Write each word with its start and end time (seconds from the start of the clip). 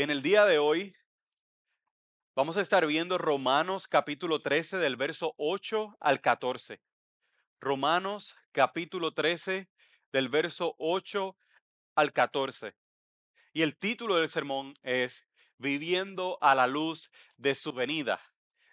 En 0.00 0.08
el 0.08 0.22
día 0.22 0.46
de 0.46 0.56
hoy 0.56 0.96
vamos 2.34 2.56
a 2.56 2.62
estar 2.62 2.86
viendo 2.86 3.18
Romanos 3.18 3.86
capítulo 3.86 4.40
13 4.40 4.78
del 4.78 4.96
verso 4.96 5.34
8 5.36 5.98
al 6.00 6.22
14. 6.22 6.80
Romanos 7.60 8.34
capítulo 8.50 9.12
13 9.12 9.68
del 10.10 10.30
verso 10.30 10.74
8 10.78 11.36
al 11.96 12.14
14. 12.14 12.74
Y 13.52 13.60
el 13.60 13.76
título 13.76 14.16
del 14.16 14.30
sermón 14.30 14.72
es 14.82 15.26
Viviendo 15.58 16.38
a 16.40 16.54
la 16.54 16.66
luz 16.66 17.12
de 17.36 17.54
su 17.54 17.74
venida. 17.74 18.22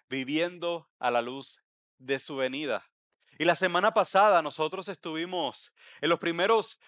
Viviendo 0.08 0.88
a 0.98 1.10
la 1.10 1.20
luz 1.20 1.62
de 1.98 2.20
su 2.20 2.36
venida. 2.36 2.90
Y 3.38 3.44
la 3.44 3.54
semana 3.54 3.92
pasada 3.92 4.40
nosotros 4.40 4.88
estuvimos 4.88 5.74
en 6.00 6.08
los 6.08 6.20
primeros 6.20 6.80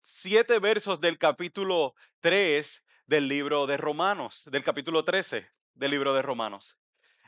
siete 0.00 0.58
versos 0.58 1.00
del 1.00 1.18
capítulo 1.18 1.94
3 2.20 2.82
del 3.08 3.26
libro 3.26 3.66
de 3.66 3.78
Romanos, 3.78 4.44
del 4.46 4.62
capítulo 4.62 5.02
13 5.02 5.50
del 5.74 5.90
libro 5.90 6.12
de 6.12 6.20
Romanos. 6.20 6.76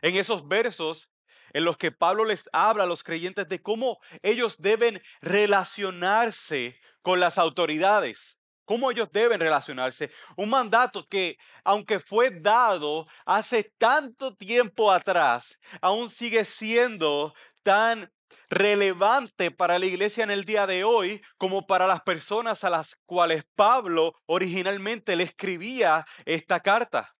En 0.03 0.15
esos 0.15 0.47
versos 0.47 1.11
en 1.55 1.65
los 1.65 1.79
que 1.79 1.91
Pablo 1.91 2.27
les 2.27 2.51
habla 2.53 2.85
a 2.85 2.87
los 2.87 3.03
creyentes 3.03 3.49
de 3.49 3.63
cómo 3.63 3.99
ellos 4.23 4.61
deben 4.61 5.03
relacionarse 5.23 6.79
con 7.01 7.19
las 7.19 7.39
autoridades, 7.39 8.39
cómo 8.67 8.91
ellos 8.91 9.11
deben 9.11 9.41
relacionarse. 9.41 10.13
Un 10.37 10.51
mandato 10.51 11.09
que, 11.09 11.39
aunque 11.65 11.99
fue 11.99 12.31
dado 12.31 13.09
hace 13.25 13.65
tanto 13.79 14.37
tiempo 14.37 14.93
atrás, 14.93 15.59
aún 15.81 16.11
sigue 16.11 16.45
siendo 16.45 17.35
tan 17.63 18.13
relevante 18.49 19.51
para 19.51 19.79
la 19.79 19.87
iglesia 19.87 20.25
en 20.25 20.31
el 20.31 20.45
día 20.45 20.67
de 20.67 20.85
hoy 20.85 21.23
como 21.39 21.67
para 21.67 21.87
las 21.87 22.03
personas 22.03 22.65
a 22.65 22.71
las 22.71 22.97
cuales 23.07 23.45
Pablo 23.55 24.15
originalmente 24.27 25.17
le 25.17 25.25
escribía 25.25 26.07
esta 26.25 26.61
carta. 26.61 27.15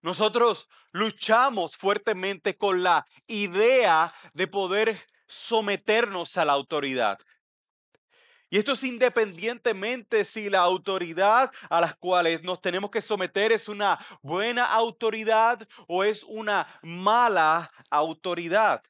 Nosotros 0.00 0.68
luchamos 0.92 1.76
fuertemente 1.76 2.56
con 2.56 2.82
la 2.82 3.06
idea 3.26 4.12
de 4.32 4.46
poder 4.46 5.04
someternos 5.26 6.36
a 6.36 6.44
la 6.44 6.52
autoridad. 6.52 7.18
Y 8.50 8.56
esto 8.56 8.72
es 8.72 8.82
independientemente 8.82 10.24
si 10.24 10.48
la 10.48 10.60
autoridad 10.60 11.52
a 11.68 11.80
las 11.82 11.94
cuales 11.96 12.42
nos 12.42 12.62
tenemos 12.62 12.90
que 12.90 13.02
someter 13.02 13.52
es 13.52 13.68
una 13.68 13.98
buena 14.22 14.64
autoridad 14.64 15.68
o 15.86 16.02
es 16.02 16.24
una 16.24 16.66
mala 16.82 17.70
autoridad. 17.90 18.82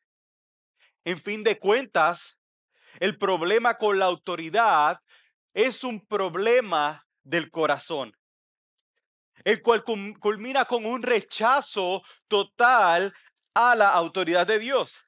En 1.08 1.22
fin 1.22 1.42
de 1.42 1.58
cuentas, 1.58 2.38
el 3.00 3.16
problema 3.16 3.78
con 3.78 3.98
la 3.98 4.04
autoridad 4.04 5.00
es 5.54 5.82
un 5.82 6.06
problema 6.06 7.06
del 7.22 7.50
corazón, 7.50 8.14
el 9.42 9.62
cual 9.62 9.84
culmina 9.84 10.66
con 10.66 10.84
un 10.84 11.02
rechazo 11.02 12.02
total 12.26 13.14
a 13.54 13.74
la 13.74 13.88
autoridad 13.94 14.46
de 14.46 14.58
Dios. 14.58 15.02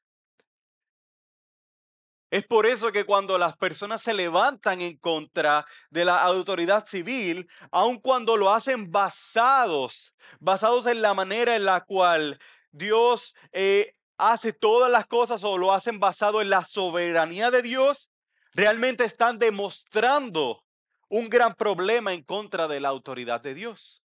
Es 2.30 2.46
por 2.46 2.64
eso 2.64 2.92
que 2.92 3.04
cuando 3.04 3.36
las 3.36 3.58
personas 3.58 4.00
se 4.00 4.14
levantan 4.14 4.80
en 4.80 4.96
contra 4.96 5.66
de 5.90 6.06
la 6.06 6.22
autoridad 6.22 6.86
civil, 6.86 7.46
aun 7.70 8.00
cuando 8.00 8.38
lo 8.38 8.54
hacen 8.54 8.90
basados, 8.90 10.14
basados 10.38 10.86
en 10.86 11.02
la 11.02 11.12
manera 11.12 11.56
en 11.56 11.66
la 11.66 11.82
cual 11.82 12.38
Dios 12.70 13.34
eh, 13.52 13.96
hace 14.20 14.52
todas 14.52 14.90
las 14.90 15.06
cosas 15.06 15.44
o 15.44 15.56
lo 15.58 15.72
hacen 15.72 15.98
basado 15.98 16.42
en 16.42 16.50
la 16.50 16.64
soberanía 16.64 17.50
de 17.50 17.62
Dios, 17.62 18.12
realmente 18.52 19.04
están 19.04 19.38
demostrando 19.38 20.64
un 21.08 21.28
gran 21.28 21.54
problema 21.54 22.12
en 22.12 22.22
contra 22.22 22.68
de 22.68 22.80
la 22.80 22.88
autoridad 22.88 23.40
de 23.40 23.54
Dios. 23.54 24.02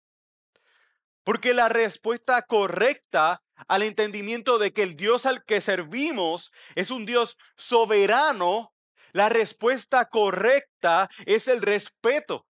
Porque 1.23 1.53
la 1.53 1.70
respuesta 1.70 2.42
correcta 2.44 3.44
al 3.68 3.84
entendimiento 3.84 4.58
de 4.58 4.73
que 4.73 4.84
el 4.84 4.95
Dios 4.95 5.26
al 5.26 5.44
que 5.44 5.62
servimos 5.62 6.52
es 6.75 6.92
un 6.92 7.06
Dios 7.06 7.38
soberano, 7.56 8.74
la 9.14 9.30
respuesta 9.30 10.09
correcta 10.09 11.09
es 11.25 11.47
el 11.47 11.62
respeto, 11.62 12.47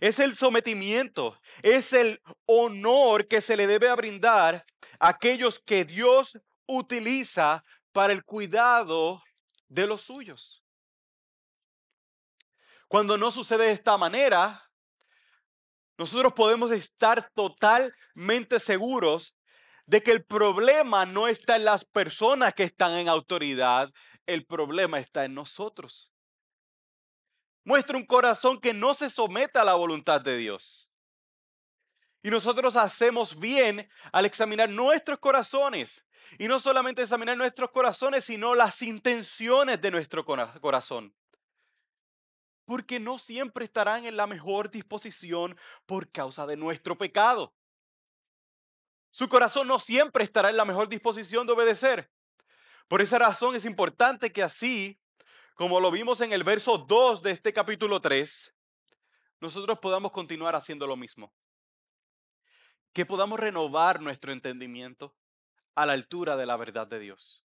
es 0.00 0.18
el 0.18 0.36
sometimiento, 0.36 1.40
es 1.62 1.92
el 1.92 2.20
honor 2.46 3.28
que 3.28 3.40
se 3.40 3.56
le 3.56 3.66
debe 3.66 3.94
brindar 3.94 4.64
a 4.98 5.08
aquellos 5.08 5.58
que 5.58 5.84
Dios 5.84 6.38
utiliza 6.76 7.64
para 7.92 8.12
el 8.12 8.24
cuidado 8.24 9.22
de 9.68 9.86
los 9.86 10.02
suyos. 10.02 10.62
Cuando 12.88 13.16
no 13.16 13.30
sucede 13.30 13.66
de 13.66 13.72
esta 13.72 13.96
manera, 13.96 14.70
nosotros 15.96 16.32
podemos 16.34 16.70
estar 16.70 17.30
totalmente 17.32 18.60
seguros 18.60 19.36
de 19.86 20.02
que 20.02 20.10
el 20.10 20.24
problema 20.24 21.06
no 21.06 21.28
está 21.28 21.56
en 21.56 21.64
las 21.64 21.84
personas 21.84 22.54
que 22.54 22.64
están 22.64 22.92
en 22.92 23.08
autoridad, 23.08 23.90
el 24.26 24.46
problema 24.46 24.98
está 24.98 25.24
en 25.24 25.34
nosotros. 25.34 26.12
Muestra 27.64 27.96
un 27.96 28.06
corazón 28.06 28.60
que 28.60 28.74
no 28.74 28.94
se 28.94 29.10
somete 29.10 29.58
a 29.58 29.64
la 29.64 29.74
voluntad 29.74 30.20
de 30.20 30.36
Dios. 30.36 30.91
Y 32.22 32.30
nosotros 32.30 32.76
hacemos 32.76 33.38
bien 33.38 33.88
al 34.12 34.24
examinar 34.26 34.70
nuestros 34.70 35.18
corazones. 35.18 36.04
Y 36.38 36.46
no 36.46 36.60
solamente 36.60 37.02
examinar 37.02 37.36
nuestros 37.36 37.70
corazones, 37.70 38.24
sino 38.24 38.54
las 38.54 38.80
intenciones 38.82 39.80
de 39.80 39.90
nuestro 39.90 40.24
corazón. 40.24 41.14
Porque 42.64 43.00
no 43.00 43.18
siempre 43.18 43.64
estarán 43.64 44.06
en 44.06 44.16
la 44.16 44.28
mejor 44.28 44.70
disposición 44.70 45.58
por 45.84 46.10
causa 46.12 46.46
de 46.46 46.56
nuestro 46.56 46.96
pecado. 46.96 47.52
Su 49.10 49.28
corazón 49.28 49.66
no 49.66 49.80
siempre 49.80 50.22
estará 50.22 50.48
en 50.48 50.56
la 50.56 50.64
mejor 50.64 50.88
disposición 50.88 51.46
de 51.46 51.52
obedecer. 51.52 52.10
Por 52.86 53.02
esa 53.02 53.18
razón 53.18 53.56
es 53.56 53.64
importante 53.64 54.32
que 54.32 54.44
así, 54.44 55.00
como 55.54 55.80
lo 55.80 55.90
vimos 55.90 56.20
en 56.20 56.32
el 56.32 56.44
verso 56.44 56.78
2 56.78 57.20
de 57.22 57.32
este 57.32 57.52
capítulo 57.52 58.00
3, 58.00 58.54
nosotros 59.40 59.80
podamos 59.80 60.12
continuar 60.12 60.54
haciendo 60.54 60.86
lo 60.86 60.96
mismo 60.96 61.34
que 62.92 63.06
podamos 63.06 63.40
renovar 63.40 64.00
nuestro 64.00 64.32
entendimiento 64.32 65.14
a 65.74 65.86
la 65.86 65.94
altura 65.94 66.36
de 66.36 66.46
la 66.46 66.56
verdad 66.56 66.86
de 66.86 66.98
Dios. 66.98 67.44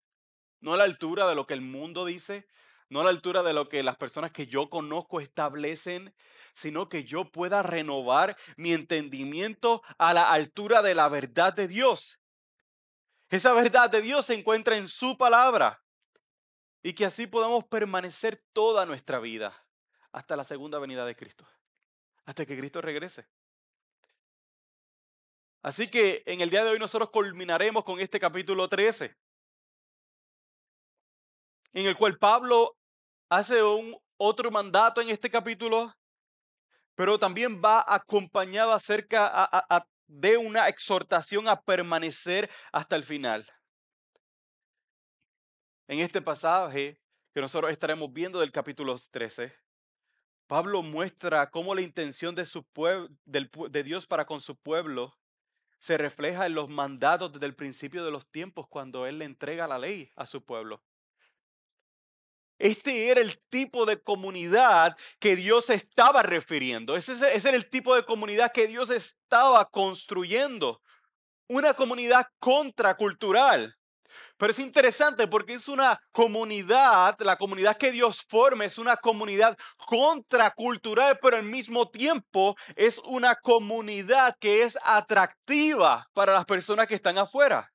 No 0.60 0.74
a 0.74 0.78
la 0.78 0.84
altura 0.84 1.28
de 1.28 1.36
lo 1.36 1.46
que 1.46 1.54
el 1.54 1.62
mundo 1.62 2.06
dice, 2.06 2.48
no 2.90 3.02
a 3.02 3.04
la 3.04 3.10
altura 3.10 3.44
de 3.44 3.54
lo 3.54 3.70
que 3.70 3.84
las 3.84 3.98
personas 3.98 4.32
que 4.32 4.48
yo 4.48 4.70
conozco 4.70 5.20
establecen, 5.20 6.14
sino 6.54 6.90
que 6.90 7.04
yo 7.04 7.32
pueda 7.32 7.62
renovar 7.64 8.38
mi 8.58 8.74
entendimiento 8.74 9.84
a 9.98 10.14
la 10.14 10.32
altura 10.32 10.82
de 10.82 10.96
la 10.96 11.10
verdad 11.10 11.54
de 11.54 11.68
Dios. 11.68 12.20
Esa 13.30 13.54
verdad 13.54 13.90
de 13.90 14.02
Dios 14.02 14.26
se 14.26 14.36
encuentra 14.36 14.78
en 14.78 14.88
su 14.88 15.18
palabra 15.18 15.84
y 16.84 16.94
que 16.94 17.06
así 17.06 17.28
podamos 17.28 17.66
permanecer 17.66 18.42
toda 18.54 18.86
nuestra 18.86 19.20
vida 19.20 19.66
hasta 20.12 20.36
la 20.36 20.44
segunda 20.44 20.80
venida 20.80 21.06
de 21.06 21.16
Cristo, 21.16 21.46
hasta 22.26 22.46
que 22.46 22.58
Cristo 22.58 22.82
regrese. 22.82 23.28
Así 25.66 25.88
que 25.88 26.22
en 26.28 26.42
el 26.42 26.52
día 26.52 26.64
de 26.64 26.70
hoy 26.70 26.78
nosotros 26.78 27.10
culminaremos 27.10 27.84
con 27.84 28.00
este 28.00 28.20
capítulo 28.20 28.70
13, 28.70 29.18
en 31.74 31.88
el 31.88 31.98
cual 31.98 32.20
Pablo 32.20 32.78
hace 33.30 33.64
un 33.64 33.98
otro 34.18 34.52
mandato 34.52 35.02
en 35.02 35.10
este 35.10 35.28
capítulo, 35.28 35.92
pero 36.94 37.18
también 37.18 37.64
va 37.66 37.84
acompañado 37.88 38.74
acerca 38.74 39.66
de 40.06 40.38
una 40.38 40.70
exhortación 40.70 41.48
a 41.48 41.60
permanecer 41.60 42.48
hasta 42.72 42.96
el 42.96 43.04
final. 43.04 43.44
En 45.88 46.00
este 46.00 46.22
pasaje 46.22 47.02
que 47.34 47.42
nosotros 47.42 47.72
estaremos 47.72 48.14
viendo 48.14 48.40
del 48.40 48.52
capítulo 48.52 48.96
13, 49.10 49.52
Pablo 50.46 50.84
muestra 50.84 51.50
cómo 51.50 51.74
la 51.74 51.82
intención 51.82 52.36
de, 52.36 52.46
su 52.46 52.64
de 53.26 53.84
Dios 53.84 54.06
para 54.06 54.26
con 54.28 54.40
su 54.40 54.56
pueblo 54.56 55.12
se 55.86 56.00
refleja 56.00 56.48
en 56.48 56.56
los 56.56 56.68
mandatos 56.68 57.32
desde 57.32 57.46
el 57.46 57.54
principio 57.54 58.04
de 58.04 58.10
los 58.10 58.26
tiempos 58.26 58.68
cuando 58.68 59.06
Él 59.06 59.20
le 59.20 59.26
entrega 59.26 59.68
la 59.68 59.78
ley 59.78 60.12
a 60.16 60.26
su 60.26 60.44
pueblo. 60.44 60.82
Este 62.58 63.10
era 63.10 63.22
el 63.22 63.38
tipo 63.50 63.86
de 63.86 64.02
comunidad 64.02 64.98
que 65.20 65.36
Dios 65.36 65.70
estaba 65.70 66.24
refiriendo. 66.24 66.98
Ese, 66.98 67.14
era 67.36 67.56
el 67.56 67.70
tipo 67.70 67.94
de 67.94 68.04
comunidad 68.04 68.52
que 68.52 68.66
Dios 68.66 68.90
estaba 68.90 69.70
construyendo. 69.70 70.82
Una 71.48 71.76
comunidad 71.76 72.26
contracultural. 72.40 73.78
Pero 74.38 74.52
es 74.52 74.60
interesante 74.60 75.28
porque 75.28 75.54
es 75.54 75.68
una 75.68 76.00
comunidad, 76.12 77.16
la 77.20 77.38
comunidad 77.38 77.78
que 77.78 77.92
Dios 77.92 78.22
forma 78.22 78.66
es 78.66 78.78
una 78.78 78.98
comunidad 78.98 79.58
contracultural, 79.78 81.20
pero 81.22 81.38
al 81.38 81.44
mismo 81.44 81.90
tiempo 81.90 82.56
es 82.76 83.00
una 83.00 83.36
comunidad 83.36 84.36
que 84.40 84.64
es 84.64 84.78
atractiva 84.84 86.08
para 86.14 86.34
las 86.34 86.46
personas 86.46 86.88
que 86.88 86.96
están 86.96 87.18
afuera. 87.18 87.72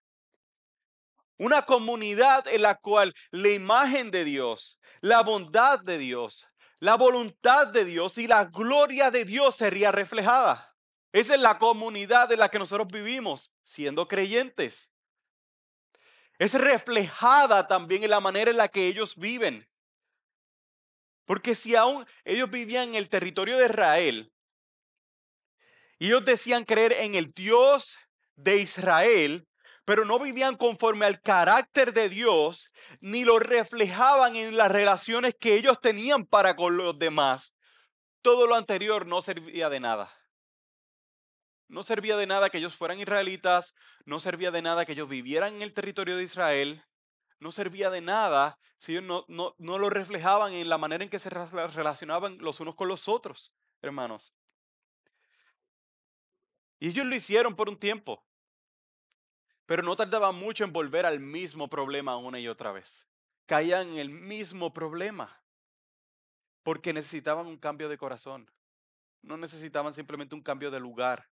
Una 1.39 1.63
comunidad 1.63 2.47
en 2.49 2.63
la 2.63 2.75
cual 2.75 3.15
la 3.31 3.49
imagen 3.49 4.11
de 4.11 4.25
Dios, 4.25 4.79
la 5.01 5.23
bondad 5.23 5.81
de 5.81 5.97
Dios, 5.97 6.47
la 6.81 6.97
voluntad 6.97 7.67
de 7.69 7.85
Dios 7.85 8.19
y 8.19 8.27
la 8.27 8.45
gloria 8.45 9.11
de 9.11 9.25
Dios 9.25 9.55
sería 9.57 9.91
reflejada. 9.91 10.75
Esa 11.13 11.35
es 11.35 11.41
la 11.41 11.59
comunidad 11.59 12.31
en 12.31 12.39
la 12.39 12.49
que 12.49 12.59
nosotros 12.59 12.89
vivimos, 12.89 13.51
siendo 13.65 14.07
creyentes. 14.07 14.90
Es 16.41 16.55
reflejada 16.55 17.69
también 17.69 18.03
en 18.03 18.09
la 18.09 18.21
manera 18.21 18.51
en 18.51 18.57
la 18.57 18.69
que 18.69 18.87
ellos 18.87 19.17
viven. 19.17 19.69
Porque 21.27 21.55
si 21.55 21.77
aún 21.77 22.07
ellos 22.25 22.51
vivían 22.51 22.89
en 22.89 22.95
el 22.95 23.11
territorio 23.11 23.59
de 23.59 23.67
Israel, 23.67 24.33
ellos 25.99 26.25
decían 26.25 26.65
creer 26.65 26.95
en 26.95 27.15
el 27.15 27.33
Dios 27.33 27.99
de 28.37 28.57
Israel, 28.57 29.47
pero 29.85 30.07
no 30.07 30.19
vivían 30.19 30.57
conforme 30.57 31.05
al 31.05 31.21
carácter 31.21 31.93
de 31.93 32.09
Dios, 32.09 32.73
ni 33.01 33.27
lo 33.27 33.39
reflejaban 33.39 34.35
en 34.35 34.57
las 34.57 34.73
relaciones 34.73 35.35
que 35.39 35.57
ellos 35.57 35.79
tenían 35.83 36.25
para 36.25 36.57
con 36.57 36.79
los 36.79 36.99
demás. 36.99 37.55
Todo 38.23 38.47
lo 38.47 38.55
anterior 38.55 39.05
no 39.05 39.21
servía 39.21 39.69
de 39.69 39.81
nada. 39.81 40.20
No 41.71 41.85
servía 41.85 42.17
de 42.17 42.27
nada 42.27 42.51
que 42.51 42.59
ellos 42.59 42.75
fueran 42.75 42.99
israelitas, 42.99 43.75
no 44.05 44.19
servía 44.19 44.51
de 44.51 44.61
nada 44.61 44.85
que 44.85 44.93
ellos 44.93 45.09
vivieran 45.09 45.55
en 45.55 45.63
el 45.63 45.73
territorio 45.73 46.17
de 46.17 46.25
Israel, 46.25 46.85
no 47.39 47.53
servía 47.53 47.91
de 47.91 48.01
nada 48.01 48.59
si 48.79 48.93
ellos 48.93 49.05
no, 49.05 49.25
no, 49.29 49.55
no 49.57 49.79
lo 49.79 49.89
reflejaban 49.89 50.53
en 50.53 50.69
la 50.69 50.79
manera 50.79 51.05
en 51.05 51.11
que 51.11 51.21
se 51.21 51.31
relacionaban 51.31 52.39
los 52.39 52.59
unos 52.59 52.75
con 52.75 52.89
los 52.89 53.09
otros, 53.09 53.55
hermanos. 53.83 54.35
Y 56.81 56.89
ellos 56.89 57.07
lo 57.07 57.15
hicieron 57.15 57.55
por 57.55 57.69
un 57.69 57.79
tiempo, 57.79 58.27
pero 59.65 59.85
no 59.85 59.95
tardaban 59.95 60.35
mucho 60.35 60.65
en 60.65 60.73
volver 60.73 61.07
al 61.07 61.21
mismo 61.21 61.71
problema 61.71 62.17
una 62.17 62.41
y 62.41 62.49
otra 62.49 62.73
vez. 62.73 63.07
Caían 63.47 63.91
en 63.91 63.99
el 63.99 64.11
mismo 64.11 64.75
problema, 64.75 65.41
porque 66.65 66.93
necesitaban 66.93 67.47
un 67.47 67.59
cambio 67.59 67.89
de 67.89 67.97
corazón. 67.97 68.51
No 69.23 69.37
necesitaban 69.37 69.95
simplemente 69.95 70.35
un 70.35 70.43
cambio 70.43 70.73
de 70.73 70.81
lugar. 70.81 71.31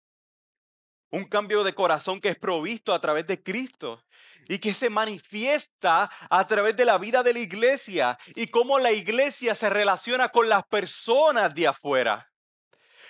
Un 1.09 1.25
cambio 1.25 1.63
de 1.63 1.73
corazón 1.73 2.19
que 2.19 2.29
es 2.29 2.37
provisto 2.37 2.93
a 2.93 2.99
través 2.99 3.25
de 3.27 3.41
Cristo 3.41 4.03
y 4.49 4.59
que 4.59 4.73
se 4.73 4.89
manifiesta 4.89 6.09
a 6.29 6.47
través 6.47 6.75
de 6.75 6.85
la 6.85 6.97
vida 6.97 7.23
de 7.23 7.33
la 7.33 7.39
iglesia 7.39 8.17
y 8.35 8.47
cómo 8.47 8.79
la 8.79 8.91
iglesia 8.91 9.55
se 9.55 9.69
relaciona 9.69 10.29
con 10.29 10.49
las 10.49 10.65
personas 10.65 11.53
de 11.53 11.67
afuera. 11.67 12.31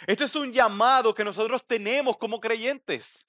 Esto 0.06 0.26
es 0.26 0.36
un 0.36 0.54
llamado 0.54 1.14
que 1.14 1.24
nosotros 1.24 1.66
tenemos 1.66 2.18
como 2.18 2.40
creyentes. 2.40 3.26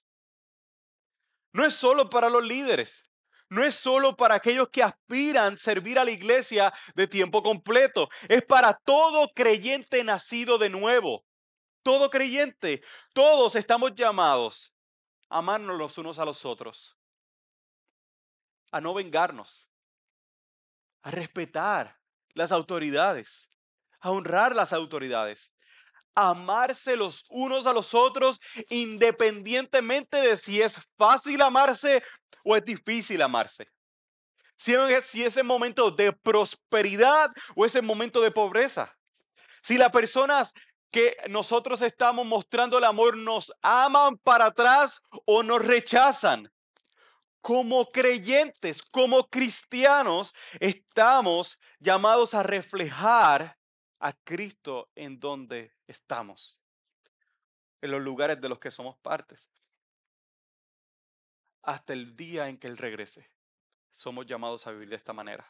No 1.53 1.65
es 1.65 1.75
solo 1.75 2.11
para 2.11 2.29
los 2.29 2.45
líderes. 2.45 3.05
No 3.51 3.65
es 3.65 3.75
solo 3.75 4.15
para 4.15 4.35
aquellos 4.35 4.69
que 4.69 4.83
aspiran 4.83 5.57
servir 5.57 5.99
a 5.99 6.05
la 6.05 6.11
iglesia 6.11 6.73
de 6.95 7.09
tiempo 7.09 7.43
completo. 7.43 8.11
Es 8.29 8.43
para 8.43 8.75
todo 8.75 9.33
creyente 9.35 10.05
nacido 10.05 10.59
de 10.59 10.69
nuevo. 10.69 11.25
Todo 11.83 12.11
creyente. 12.11 12.83
Todos 13.13 13.55
estamos 13.55 13.95
llamados 13.95 14.75
a 15.29 15.39
amarnos 15.39 15.79
los 15.79 15.99
unos 15.99 16.19
a 16.19 16.25
los 16.25 16.45
otros. 16.45 16.99
A 18.71 18.81
no 18.81 18.95
vengarnos. 18.95 19.71
A 21.03 21.11
respetar 21.11 21.99
las 22.35 22.53
autoridades. 22.53 23.51
A 24.01 24.11
honrar 24.11 24.55
las 24.55 24.73
autoridades 24.73 25.51
amarse 26.21 26.97
los 26.97 27.25
unos 27.29 27.69
a 27.69 27.73
los 27.73 27.95
otros 27.95 28.41
independientemente 28.71 30.17
de 30.17 30.37
si 30.37 30.61
es 30.61 30.77
fácil 30.97 31.41
amarse 31.43 32.03
o 32.43 32.57
es 32.57 32.65
difícil 32.65 33.23
amarse. 33.23 33.69
Si 34.57 34.75
es, 34.75 35.37
el 35.37 35.45
momento 35.45 35.93
de 35.93 36.13
prosperidad 36.13 37.31
o 37.55 37.65
es 37.65 37.77
el 37.77 37.85
momento 37.85 38.21
de 38.21 38.33
pobreza. 38.33 38.99
Si 39.63 39.79
las 39.79 39.91
personas 39.91 40.53
que 40.91 41.17
nosotros 41.29 41.83
estamos 41.83 42.27
mostrando 42.27 42.79
el 42.79 42.85
amor 42.85 43.17
nos 43.17 43.53
aman 43.63 44.19
para 44.19 44.47
atrás 44.47 45.01
o 45.27 45.43
nos 45.43 45.65
rechazan. 45.65 46.51
Como 47.41 47.87
creyentes, 47.87 48.83
como 48.83 49.29
cristianos, 49.29 50.35
estamos 50.61 51.59
llamados 51.79 52.35
a 52.35 52.43
reflejar 52.43 53.59
a 54.01 54.13
Cristo 54.13 54.91
en 54.95 55.19
donde 55.19 55.73
estamos, 55.87 56.63
en 57.81 57.91
los 57.91 58.01
lugares 58.01 58.41
de 58.41 58.49
los 58.49 58.59
que 58.59 58.71
somos 58.71 58.97
partes, 58.99 59.51
hasta 61.63 61.93
el 61.93 62.17
día 62.17 62.49
en 62.49 62.59
que 62.59 62.67
Él 62.67 62.77
regrese. 62.77 63.31
Somos 63.93 64.27
llamados 64.27 64.67
a 64.67 64.73
vivir 64.73 64.89
de 64.89 64.97
esta 64.97 65.13
manera. 65.13 65.47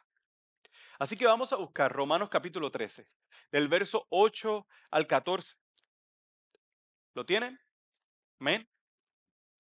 Así 0.99 1.17
que 1.17 1.27
vamos 1.27 1.53
a 1.53 1.56
buscar 1.56 1.93
Romanos 1.93 2.29
capítulo 2.29 2.73
13, 2.73 3.06
del 3.53 3.69
verso 3.69 4.06
8 4.11 4.67
al 4.91 5.06
14. 5.06 5.55
¿Lo 7.15 7.25
tienen? 7.25 7.61
Amén. 8.41 8.69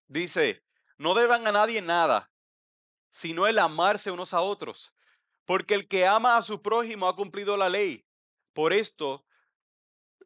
Dice, 0.08 0.64
no 0.96 1.14
deban 1.14 1.46
a 1.46 1.52
nadie 1.52 1.80
nada, 1.80 2.32
sino 3.10 3.46
el 3.46 3.60
amarse 3.60 4.10
unos 4.10 4.34
a 4.34 4.40
otros, 4.40 4.92
porque 5.44 5.74
el 5.74 5.86
que 5.86 6.08
ama 6.08 6.36
a 6.36 6.42
su 6.42 6.60
prójimo 6.60 7.08
ha 7.08 7.14
cumplido 7.14 7.56
la 7.56 7.68
ley. 7.68 8.04
Por 8.52 8.72
esto, 8.72 9.24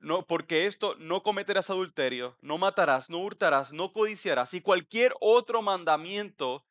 no, 0.01 0.27
porque 0.27 0.67
esto 0.67 0.95
no 0.99 1.23
cometerás 1.23 1.69
adulterio, 1.69 2.39
no 2.41 2.57
matarás, 2.57 3.11
no 3.11 3.19
hurtarás, 3.19 3.75
no 3.75 3.93
codiciarás 3.93 4.55
y 4.55 4.63
cualquier 4.63 5.15
otro 5.21 5.61
mandamiento 5.61 6.65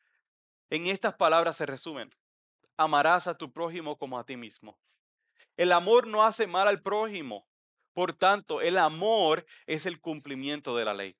en 0.71 0.87
estas 0.87 1.13
palabras 1.13 1.57
se 1.57 1.67
resumen. 1.67 2.11
Amarás 2.81 3.27
a 3.27 3.37
tu 3.37 3.51
prójimo 3.51 3.97
como 3.97 4.17
a 4.17 4.25
ti 4.25 4.37
mismo. 4.37 4.79
El 5.55 5.71
amor 5.71 6.07
no 6.07 6.23
hace 6.23 6.47
mal 6.47 6.67
al 6.67 6.81
prójimo. 6.81 7.47
Por 7.93 8.13
tanto, 8.13 8.59
el 8.61 8.77
amor 8.79 9.45
es 9.67 9.85
el 9.85 9.99
cumplimiento 10.01 10.75
de 10.75 10.85
la 10.85 10.95
ley. 10.95 11.15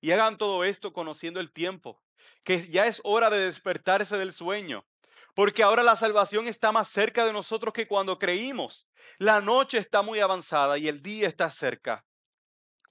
Y 0.00 0.12
hagan 0.12 0.38
todo 0.38 0.62
esto 0.62 0.92
conociendo 0.92 1.40
el 1.40 1.50
tiempo, 1.50 2.00
que 2.44 2.68
ya 2.68 2.86
es 2.86 3.00
hora 3.02 3.28
de 3.28 3.40
despertarse 3.40 4.16
del 4.18 4.32
sueño, 4.32 4.86
porque 5.34 5.64
ahora 5.64 5.82
la 5.82 5.96
salvación 5.96 6.46
está 6.46 6.70
más 6.70 6.86
cerca 6.86 7.24
de 7.24 7.32
nosotros 7.32 7.72
que 7.72 7.88
cuando 7.88 8.20
creímos. 8.20 8.86
La 9.18 9.40
noche 9.40 9.78
está 9.78 10.02
muy 10.02 10.20
avanzada 10.20 10.78
y 10.78 10.86
el 10.86 11.02
día 11.02 11.26
está 11.26 11.50
cerca. 11.50 12.04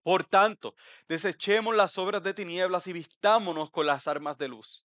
Por 0.03 0.25
tanto, 0.25 0.75
desechemos 1.07 1.75
las 1.75 1.97
obras 1.97 2.23
de 2.23 2.33
tinieblas 2.33 2.87
y 2.87 2.93
vistámonos 2.93 3.69
con 3.69 3.85
las 3.85 4.07
armas 4.07 4.37
de 4.37 4.49
luz. 4.49 4.85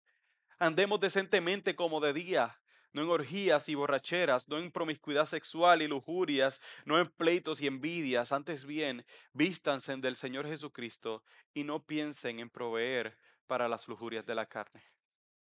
Andemos 0.58 1.00
decentemente 1.00 1.74
como 1.74 2.00
de 2.00 2.12
día, 2.12 2.61
no 2.92 3.02
en 3.02 3.08
orgías 3.08 3.68
y 3.68 3.74
borracheras, 3.74 4.48
no 4.48 4.58
en 4.58 4.70
promiscuidad 4.70 5.26
sexual 5.26 5.82
y 5.82 5.88
lujurias, 5.88 6.60
no 6.84 6.98
en 6.98 7.06
pleitos 7.06 7.60
y 7.60 7.66
envidias, 7.66 8.32
antes 8.32 8.64
bien, 8.64 9.04
vístanse 9.32 9.96
del 9.96 10.16
Señor 10.16 10.46
Jesucristo 10.46 11.22
y 11.54 11.64
no 11.64 11.84
piensen 11.84 12.40
en 12.40 12.50
proveer 12.50 13.16
para 13.46 13.68
las 13.68 13.88
lujurias 13.88 14.24
de 14.24 14.34
la 14.34 14.46
carne. 14.46 14.82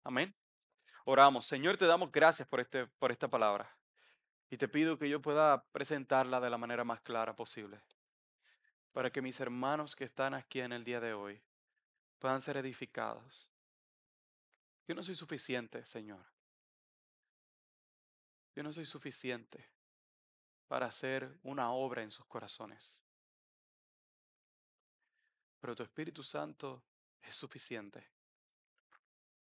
Amén. 0.05 0.35
Oramos, 1.05 1.47
Señor, 1.47 1.77
te 1.77 1.87
damos 1.87 2.13
gracias 2.13 2.47
por, 2.49 2.61
este, 2.61 2.87
por 2.87 3.11
esta 3.11 3.29
palabra. 3.29 3.77
Y 4.51 4.57
te 4.57 4.69
pido 4.69 4.99
que 4.99 5.09
yo 5.09 5.21
pueda 5.21 5.65
presentarla 5.73 6.41
de 6.41 6.51
la 6.51 6.59
manera 6.59 6.85
más 6.85 7.01
clara 7.01 7.37
posible. 7.37 7.81
Para 8.93 9.11
que 9.11 9.23
mis 9.23 9.39
hermanos 9.41 9.95
que 9.95 10.05
están 10.05 10.35
aquí 10.35 10.61
en 10.61 10.73
el 10.73 10.85
día 10.85 11.01
de 11.01 11.15
hoy 11.15 11.41
puedan 12.19 12.43
ser 12.43 12.57
edificados. 12.57 13.49
Yo 14.89 14.95
no 14.95 15.03
soy 15.03 15.15
suficiente, 15.15 15.87
Señor. 15.87 16.25
Yo 18.55 18.63
no 18.63 18.73
soy 18.73 18.85
suficiente 18.85 19.69
para 20.67 20.87
hacer 20.87 21.39
una 21.43 21.73
obra 21.73 22.03
en 22.03 22.11
sus 22.11 22.27
corazones. 22.27 23.01
Pero 25.61 25.75
tu 25.75 25.83
Espíritu 25.83 26.23
Santo 26.23 26.83
es 27.23 27.35
suficiente 27.37 28.09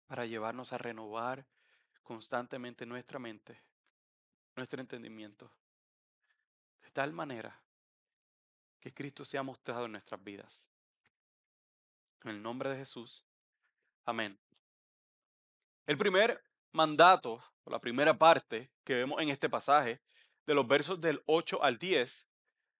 para 0.06 0.26
llevarnos 0.26 0.72
a 0.72 0.78
renovar 0.78 1.46
constantemente 2.02 2.84
nuestra 2.84 3.18
mente, 3.18 3.62
nuestro 4.56 4.80
entendimiento, 4.80 5.50
de 6.82 6.90
tal 6.90 7.12
manera 7.12 7.62
que 8.80 8.92
Cristo 8.92 9.24
sea 9.24 9.42
mostrado 9.42 9.86
en 9.86 9.92
nuestras 9.92 10.22
vidas. 10.22 10.68
En 12.24 12.30
el 12.30 12.42
nombre 12.42 12.70
de 12.70 12.76
Jesús. 12.76 13.24
Amén. 14.04 14.38
El 15.86 15.96
primer 15.96 16.42
mandato, 16.72 17.42
o 17.64 17.70
la 17.70 17.78
primera 17.78 18.18
parte 18.18 18.70
que 18.84 18.94
vemos 18.94 19.20
en 19.20 19.28
este 19.28 19.48
pasaje, 19.48 20.00
de 20.46 20.54
los 20.54 20.66
versos 20.66 21.00
del 21.00 21.22
8 21.26 21.62
al 21.62 21.78
10, 21.78 22.26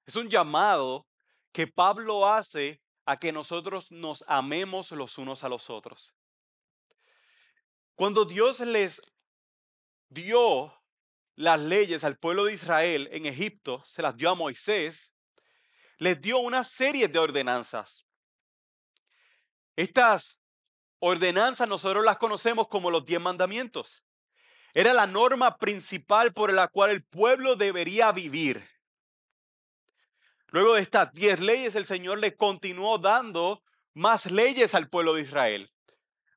es 0.07 0.17
un 0.17 0.29
llamado 0.29 1.07
que 1.53 1.67
Pablo 1.67 2.29
hace 2.29 2.83
a 3.05 3.19
que 3.19 3.33
nosotros 3.33 3.91
nos 3.91 4.25
amemos 4.27 4.91
los 4.93 5.19
unos 5.19 5.45
a 5.45 5.49
los 5.49 5.71
otros. 5.71 6.15
Cuando 7.95 8.25
Dios 8.25 8.61
les 8.61 9.01
dio 10.09 10.83
las 11.37 11.61
leyes 11.61 12.05
al 12.05 12.19
pueblo 12.19 12.45
de 12.45 12.55
Israel 12.55 13.09
en 13.13 13.27
Egipto, 13.27 13.83
se 13.87 14.03
las 14.03 14.17
dio 14.17 14.31
a 14.31 14.35
Moisés, 14.35 15.13
les 15.99 16.21
dio 16.21 16.39
una 16.39 16.65
serie 16.65 17.09
de 17.09 17.19
ordenanzas. 17.19 18.05
Estas 19.77 20.42
ordenanzas 21.05 21.69
nosotros 21.69 22.05
las 22.05 22.17
conocemos 22.17 22.69
como 22.69 22.89
los 22.89 23.05
diez 23.05 23.21
mandamientos. 23.21 24.05
Era 24.73 24.93
la 24.93 25.09
norma 25.09 25.59
principal 25.59 26.33
por 26.33 26.53
la 26.53 26.69
cual 26.69 26.93
el 26.93 27.03
pueblo 27.03 27.57
debería 27.57 28.13
vivir. 28.13 28.65
Luego 30.47 30.75
de 30.75 30.83
estas 30.83 31.13
diez 31.13 31.41
leyes, 31.41 31.75
el 31.75 31.87
Señor 31.87 32.21
le 32.21 32.37
continuó 32.37 32.99
dando 32.99 33.65
más 33.95 34.31
leyes 34.31 34.77
al 34.77 34.89
pueblo 34.89 35.15
de 35.15 35.23
Israel. 35.23 35.73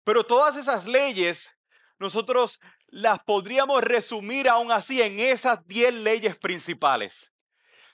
Pero 0.03 0.25
todas 0.25 0.55
esas 0.55 0.87
leyes, 0.87 1.51
nosotros 1.99 2.59
las 2.87 3.19
podríamos 3.19 3.83
resumir 3.83 4.49
aún 4.49 4.71
así 4.71 4.99
en 4.99 5.19
esas 5.19 5.63
diez 5.67 5.93
leyes 5.93 6.37
principales. 6.37 7.31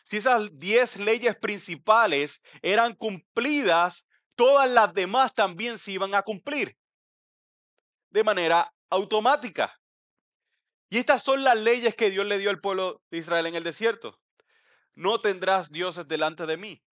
Si 0.03 0.17
esas 0.17 0.57
diez 0.57 0.95
leyes 0.95 1.35
principales 1.35 2.41
eran 2.61 2.95
cumplidas, 2.95 4.05
todas 4.41 4.71
las 4.71 4.95
demás 4.95 5.35
también 5.35 5.77
se 5.77 5.91
iban 5.91 6.15
a 6.15 6.23
cumplir 6.23 6.75
de 8.09 8.23
manera 8.23 8.73
automática. 8.89 9.79
Y 10.89 10.97
estas 10.97 11.21
son 11.21 11.43
las 11.43 11.55
leyes 11.55 11.93
que 11.93 12.09
Dios 12.09 12.25
le 12.25 12.39
dio 12.39 12.49
al 12.49 12.59
pueblo 12.59 13.03
de 13.11 13.19
Israel 13.19 13.45
en 13.45 13.53
el 13.53 13.63
desierto. 13.63 14.19
No 14.95 15.21
tendrás 15.21 15.71
dioses 15.71 16.07
delante 16.07 16.47
de 16.47 16.57
mí. 16.57 16.83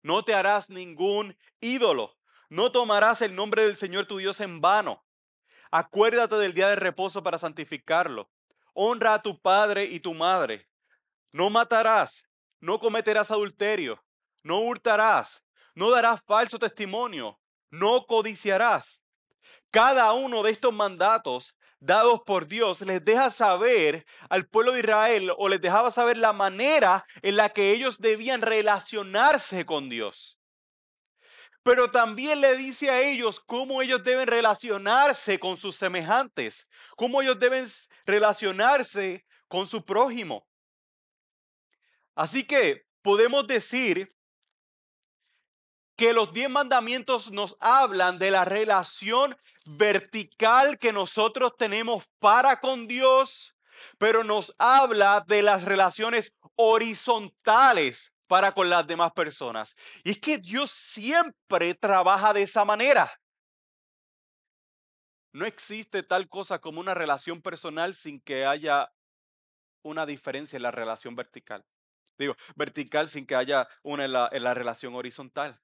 No 0.00 0.24
te 0.24 0.32
harás 0.32 0.70
ningún 0.70 1.36
ídolo. 1.60 2.16
No 2.48 2.72
tomarás 2.72 3.20
el 3.20 3.34
nombre 3.34 3.64
del 3.64 3.76
Señor 3.76 4.06
tu 4.06 4.16
Dios 4.16 4.40
en 4.40 4.62
vano. 4.62 5.04
Acuérdate 5.70 6.36
del 6.36 6.54
día 6.54 6.68
de 6.68 6.76
reposo 6.76 7.22
para 7.22 7.38
santificarlo. 7.38 8.30
Honra 8.72 9.12
a 9.12 9.22
tu 9.22 9.38
padre 9.42 9.84
y 9.84 10.00
tu 10.00 10.14
madre. 10.14 10.70
No 11.32 11.50
matarás. 11.50 12.26
No 12.60 12.78
cometerás 12.78 13.30
adulterio. 13.30 14.02
No 14.42 14.60
hurtarás. 14.60 15.43
No 15.74 15.90
darás 15.90 16.22
falso 16.22 16.58
testimonio. 16.58 17.40
No 17.70 18.06
codiciarás. 18.06 19.00
Cada 19.70 20.12
uno 20.12 20.42
de 20.42 20.52
estos 20.52 20.72
mandatos 20.72 21.56
dados 21.80 22.20
por 22.24 22.46
Dios 22.46 22.80
les 22.80 23.04
deja 23.04 23.30
saber 23.30 24.06
al 24.30 24.46
pueblo 24.46 24.72
de 24.72 24.80
Israel 24.80 25.32
o 25.36 25.48
les 25.48 25.60
dejaba 25.60 25.90
saber 25.90 26.16
la 26.16 26.32
manera 26.32 27.04
en 27.22 27.36
la 27.36 27.50
que 27.50 27.72
ellos 27.72 27.98
debían 27.98 28.40
relacionarse 28.40 29.66
con 29.66 29.88
Dios. 29.88 30.38
Pero 31.62 31.90
también 31.90 32.40
le 32.40 32.56
dice 32.56 32.90
a 32.90 33.00
ellos 33.00 33.40
cómo 33.40 33.82
ellos 33.82 34.04
deben 34.04 34.26
relacionarse 34.26 35.38
con 35.38 35.56
sus 35.56 35.76
semejantes, 35.76 36.68
cómo 36.96 37.22
ellos 37.22 37.38
deben 37.38 37.66
relacionarse 38.04 39.26
con 39.48 39.66
su 39.66 39.84
prójimo. 39.84 40.46
Así 42.14 42.46
que 42.46 42.86
podemos 43.02 43.46
decir 43.46 44.13
que 45.96 46.12
los 46.12 46.32
diez 46.32 46.50
mandamientos 46.50 47.30
nos 47.30 47.56
hablan 47.60 48.18
de 48.18 48.30
la 48.30 48.44
relación 48.44 49.36
vertical 49.64 50.78
que 50.78 50.92
nosotros 50.92 51.52
tenemos 51.56 52.04
para 52.18 52.60
con 52.60 52.86
Dios, 52.88 53.54
pero 53.98 54.24
nos 54.24 54.54
habla 54.58 55.24
de 55.26 55.42
las 55.42 55.64
relaciones 55.64 56.34
horizontales 56.56 58.12
para 58.26 58.52
con 58.52 58.70
las 58.70 58.86
demás 58.86 59.12
personas. 59.12 59.74
Y 60.02 60.12
es 60.12 60.18
que 60.18 60.38
Dios 60.38 60.70
siempre 60.70 61.74
trabaja 61.74 62.32
de 62.32 62.42
esa 62.42 62.64
manera. 62.64 63.10
No 65.32 65.46
existe 65.46 66.02
tal 66.02 66.28
cosa 66.28 66.60
como 66.60 66.80
una 66.80 66.94
relación 66.94 67.42
personal 67.42 67.94
sin 67.94 68.20
que 68.20 68.46
haya 68.46 68.92
una 69.82 70.06
diferencia 70.06 70.56
en 70.56 70.62
la 70.62 70.70
relación 70.70 71.16
vertical. 71.16 71.64
Digo, 72.16 72.36
vertical 72.54 73.08
sin 73.08 73.26
que 73.26 73.34
haya 73.34 73.68
una 73.82 74.04
en 74.04 74.12
la, 74.12 74.28
en 74.32 74.44
la 74.44 74.54
relación 74.54 74.94
horizontal. 74.94 75.60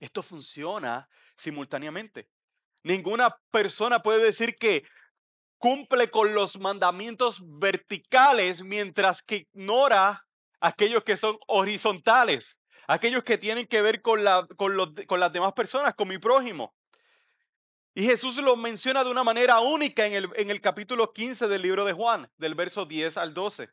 Esto 0.00 0.22
funciona 0.22 1.08
simultáneamente. 1.36 2.28
Ninguna 2.82 3.36
persona 3.50 4.02
puede 4.02 4.24
decir 4.24 4.56
que 4.56 4.84
cumple 5.58 6.08
con 6.08 6.34
los 6.34 6.58
mandamientos 6.58 7.42
verticales 7.58 8.62
mientras 8.62 9.22
que 9.22 9.48
ignora 9.52 10.26
aquellos 10.58 11.04
que 11.04 11.18
son 11.18 11.38
horizontales, 11.46 12.58
aquellos 12.86 13.22
que 13.22 13.36
tienen 13.36 13.66
que 13.66 13.82
ver 13.82 14.00
con, 14.00 14.24
la, 14.24 14.46
con, 14.56 14.94
con 15.06 15.20
las 15.20 15.32
demás 15.32 15.52
personas, 15.52 15.94
con 15.94 16.08
mi 16.08 16.16
prójimo. 16.16 16.74
Y 17.94 18.06
Jesús 18.06 18.38
lo 18.38 18.56
menciona 18.56 19.04
de 19.04 19.10
una 19.10 19.24
manera 19.24 19.60
única 19.60 20.06
en 20.06 20.14
el, 20.14 20.30
en 20.36 20.50
el 20.50 20.62
capítulo 20.62 21.12
15 21.12 21.46
del 21.48 21.60
libro 21.60 21.84
de 21.84 21.92
Juan, 21.92 22.30
del 22.38 22.54
verso 22.54 22.86
10 22.86 23.18
al 23.18 23.34
12. 23.34 23.68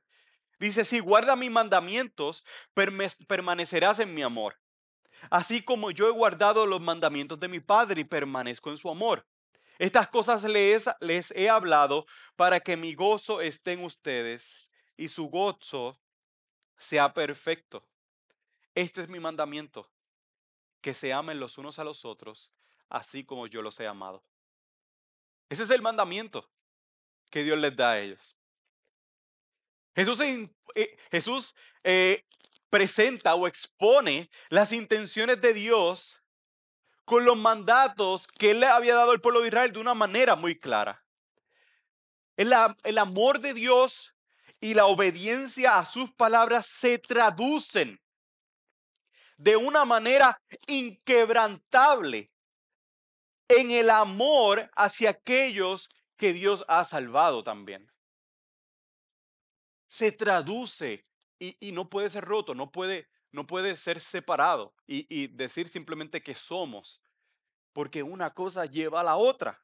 Dice, 0.59 0.83
si 0.83 0.99
guarda 0.99 1.37
mis 1.37 1.51
mandamientos, 1.51 2.43
permanecerás 2.73 3.99
en 3.99 4.13
mi 4.13 4.23
amor 4.23 4.57
así 5.29 5.61
como 5.61 5.91
yo 5.91 6.07
he 6.07 6.11
guardado 6.11 6.65
los 6.65 6.81
mandamientos 6.81 7.39
de 7.39 7.47
mi 7.47 7.59
Padre 7.59 8.01
y 8.01 8.05
permanezco 8.05 8.69
en 8.69 8.77
su 8.77 8.89
amor. 8.89 9.25
Estas 9.79 10.07
cosas 10.07 10.43
les, 10.43 10.89
les 11.01 11.31
he 11.31 11.49
hablado 11.49 12.05
para 12.35 12.59
que 12.59 12.77
mi 12.77 12.95
gozo 12.95 13.41
esté 13.41 13.73
en 13.73 13.83
ustedes 13.83 14.69
y 14.95 15.09
su 15.09 15.29
gozo 15.29 15.99
sea 16.77 17.13
perfecto. 17.13 17.87
Este 18.75 19.01
es 19.01 19.09
mi 19.09 19.19
mandamiento, 19.19 19.89
que 20.81 20.93
se 20.93 21.13
amen 21.13 21.39
los 21.39 21.57
unos 21.57 21.79
a 21.79 21.83
los 21.83 22.05
otros, 22.05 22.51
así 22.89 23.23
como 23.23 23.47
yo 23.47 23.61
los 23.61 23.79
he 23.79 23.87
amado. 23.87 24.23
Ese 25.49 25.63
es 25.63 25.69
el 25.69 25.81
mandamiento 25.81 26.49
que 27.29 27.43
Dios 27.43 27.57
les 27.57 27.75
da 27.75 27.91
a 27.91 27.99
ellos. 27.99 28.35
Jesús, 29.95 30.21
eh, 30.21 30.97
Jesús 31.11 31.55
eh, 31.83 32.25
presenta 32.69 33.35
o 33.35 33.47
expone 33.47 34.29
las 34.49 34.73
intenciones 34.73 35.39
de 35.41 35.53
Dios 35.53 36.23
con 37.05 37.23
los 37.23 37.37
mandatos 37.37 38.27
que 38.27 38.51
él 38.51 38.59
le 38.59 38.67
había 38.67 38.95
dado 38.95 39.11
al 39.11 39.21
pueblo 39.21 39.41
de 39.41 39.47
Israel 39.47 39.71
de 39.71 39.79
una 39.79 39.93
manera 39.93 40.35
muy 40.35 40.57
clara. 40.59 41.05
El, 42.35 42.53
el 42.83 42.97
amor 42.97 43.39
de 43.39 43.53
Dios 43.53 44.13
y 44.59 44.73
la 44.73 44.85
obediencia 44.85 45.77
a 45.77 45.85
sus 45.85 46.11
palabras 46.11 46.65
se 46.65 46.97
traducen 46.99 48.01
de 49.37 49.55
una 49.55 49.85
manera 49.85 50.41
inquebrantable 50.65 52.31
en 53.47 53.71
el 53.71 53.89
amor 53.89 54.69
hacia 54.75 55.11
aquellos 55.11 55.89
que 56.17 56.33
Dios 56.33 56.65
ha 56.67 56.83
salvado 56.83 57.43
también. 57.43 57.91
Se 59.87 60.11
traduce 60.11 61.05
y, 61.39 61.71
no 61.71 61.89
puede 61.89 62.09
ser 62.09 62.25
roto, 62.25 62.55
no 62.55 62.71
puede, 62.71 63.07
no 63.31 63.45
puede 63.45 63.75
ser 63.77 63.99
separado 63.99 64.73
y, 64.85 65.05
y 65.09 65.27
decir 65.27 65.69
simplemente 65.69 66.21
que 66.21 66.35
somos, 66.35 67.03
porque 67.73 68.03
una 68.03 68.33
cosa 68.33 68.65
lleva 68.65 69.01
a 69.01 69.03
la 69.03 69.15
otra. 69.15 69.63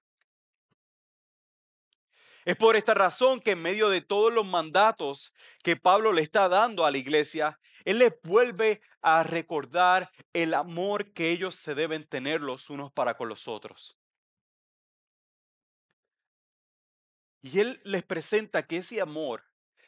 Es 2.45 2.57
por 2.57 2.75
esta 2.75 2.93
razón 2.93 3.39
que 3.39 3.51
en 3.51 3.61
medio 3.61 3.89
de 3.89 4.01
todos 4.01 4.31
los 4.31 4.45
mandatos 4.45 5.33
que 5.63 5.77
Pablo 5.77 6.11
le 6.11 6.21
está 6.21 6.49
dando 6.49 6.85
a 6.85 6.91
la 6.91 6.97
iglesia, 6.97 7.59
él 7.85 7.99
les 7.99 8.13
vuelve 8.21 8.81
a 9.01 9.23
recordar 9.23 10.11
el 10.33 10.53
amor 10.53 11.13
que 11.13 11.31
ellos 11.31 11.55
se 11.55 11.75
deben 11.75 12.05
tener 12.05 12.41
los 12.41 12.69
unos 12.69 12.91
para 12.91 13.15
con 13.15 13.29
los 13.29 13.47
otros. 13.47 13.97
Y 17.41 17.59
él 17.59 17.81
les 17.83 18.03
presenta 18.03 18.65
que 18.65 18.77
ese 18.77 19.01
amor 19.01 19.43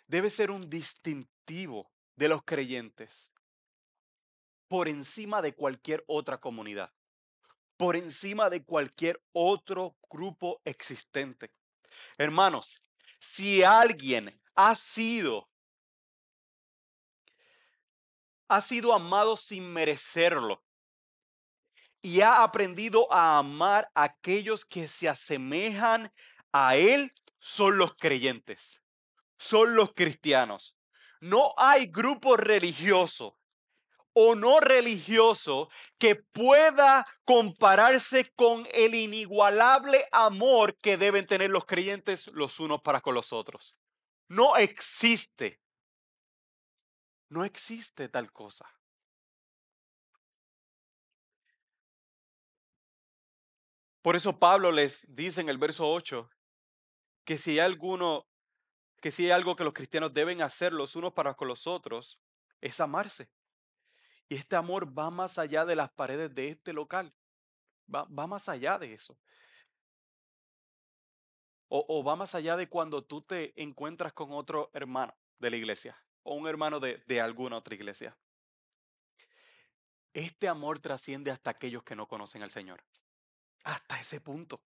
debe 0.08 0.30
ser 0.30 0.52
un 0.52 0.70
distintivo 0.70 1.35
de 1.46 2.28
los 2.28 2.44
creyentes 2.44 3.32
por 4.68 4.88
encima 4.88 5.44
de 5.44 5.54
cualquier 5.54 6.04
otra 6.08 6.40
comunidad, 6.40 6.92
por 7.78 7.96
encima 7.96 8.50
de 8.50 8.64
cualquier 8.64 9.22
otro 9.32 9.96
grupo 10.10 10.62
existente. 10.66 11.54
Hermanos, 12.18 12.82
si 13.20 13.64
alguien 13.64 14.42
ha 14.56 14.74
sido 14.76 15.50
ha 18.48 18.62
sido 18.62 18.94
amado 18.94 19.38
sin 19.38 19.72
merecerlo 19.72 20.64
y 22.02 22.22
ha 22.22 22.44
aprendido 22.44 23.12
a 23.12 23.40
amar 23.40 23.92
a 23.96 24.04
aquellos 24.04 24.66
que 24.66 24.88
se 24.88 25.10
asemejan 25.10 26.12
a 26.52 26.76
él, 26.76 27.12
son 27.40 27.78
los 27.78 27.96
creyentes 27.96 28.82
son 29.38 29.76
los 29.76 29.94
cristianos. 29.94 30.75
No 31.22 31.54
hay 31.58 31.88
grupo 31.88 32.38
religioso 32.38 33.38
o 34.14 34.34
no 34.34 34.62
religioso 34.62 35.70
que 35.98 36.16
pueda 36.16 37.06
compararse 37.26 38.32
con 38.36 38.66
el 38.72 38.96
inigualable 38.96 40.08
amor 40.12 40.78
que 40.78 40.98
deben 40.98 41.26
tener 41.26 41.50
los 41.50 41.66
creyentes 41.66 42.28
los 42.28 42.60
unos 42.62 42.82
para 42.82 43.02
con 43.02 43.14
los 43.14 43.34
otros. 43.34 43.78
No 44.30 44.56
existe. 44.56 45.60
No 47.30 47.44
existe 47.44 48.08
tal 48.08 48.32
cosa. 48.32 48.66
Por 54.02 54.16
eso 54.16 54.40
Pablo 54.40 54.72
les 54.72 55.04
dice 55.10 55.42
en 55.42 55.50
el 55.50 55.58
verso 55.58 55.92
8 55.92 56.30
que 57.26 57.38
si 57.38 57.52
hay 57.52 57.60
alguno 57.60 58.28
que 59.02 59.12
si 59.12 59.26
hay 59.26 59.32
algo 59.32 59.56
que 59.56 59.64
los 59.64 59.74
cristianos 59.74 60.14
deben 60.14 60.42
hacer 60.42 60.74
los 60.74 60.96
unos 60.96 61.14
para 61.14 61.36
con 61.36 61.48
los 61.48 61.68
otros, 61.68 62.20
es 62.62 62.80
amarse. 62.80 63.30
Y 64.28 64.36
este 64.36 64.56
amor 64.56 64.98
va 64.98 65.12
más 65.12 65.38
allá 65.38 65.66
de 65.66 65.76
las 65.76 65.92
paredes 65.92 66.34
de 66.34 66.50
este 66.50 66.74
local. 66.74 67.14
Va, 67.94 68.06
va 68.06 68.26
más 68.26 68.50
allá 68.50 68.80
de 68.80 68.94
eso. 68.94 69.18
O, 71.68 71.86
o, 71.88 72.04
va 72.04 72.16
más 72.16 72.36
allá 72.36 72.56
de 72.56 72.70
cuando 72.70 73.04
tú 73.04 73.22
te 73.22 73.60
encuentras 73.62 74.14
con 74.14 74.32
otro 74.32 74.70
hermano 74.74 75.16
de 75.40 75.50
la 75.50 75.58
iglesia 75.58 75.98
o 76.24 76.36
un 76.36 76.48
hermano 76.48 76.80
de, 76.80 77.04
de 77.06 77.22
alguna 77.22 77.58
otra 77.58 77.76
iglesia. 77.76 78.18
Este 80.14 80.48
amor 80.48 80.80
trasciende 80.80 81.32
hasta 81.32 81.52
aquellos 81.52 81.84
que 81.84 81.96
no 81.96 82.08
conocen 82.08 82.42
al 82.42 82.50
Señor. 82.50 82.84
Hasta 83.64 84.00
ese 84.00 84.22
punto. 84.22 84.62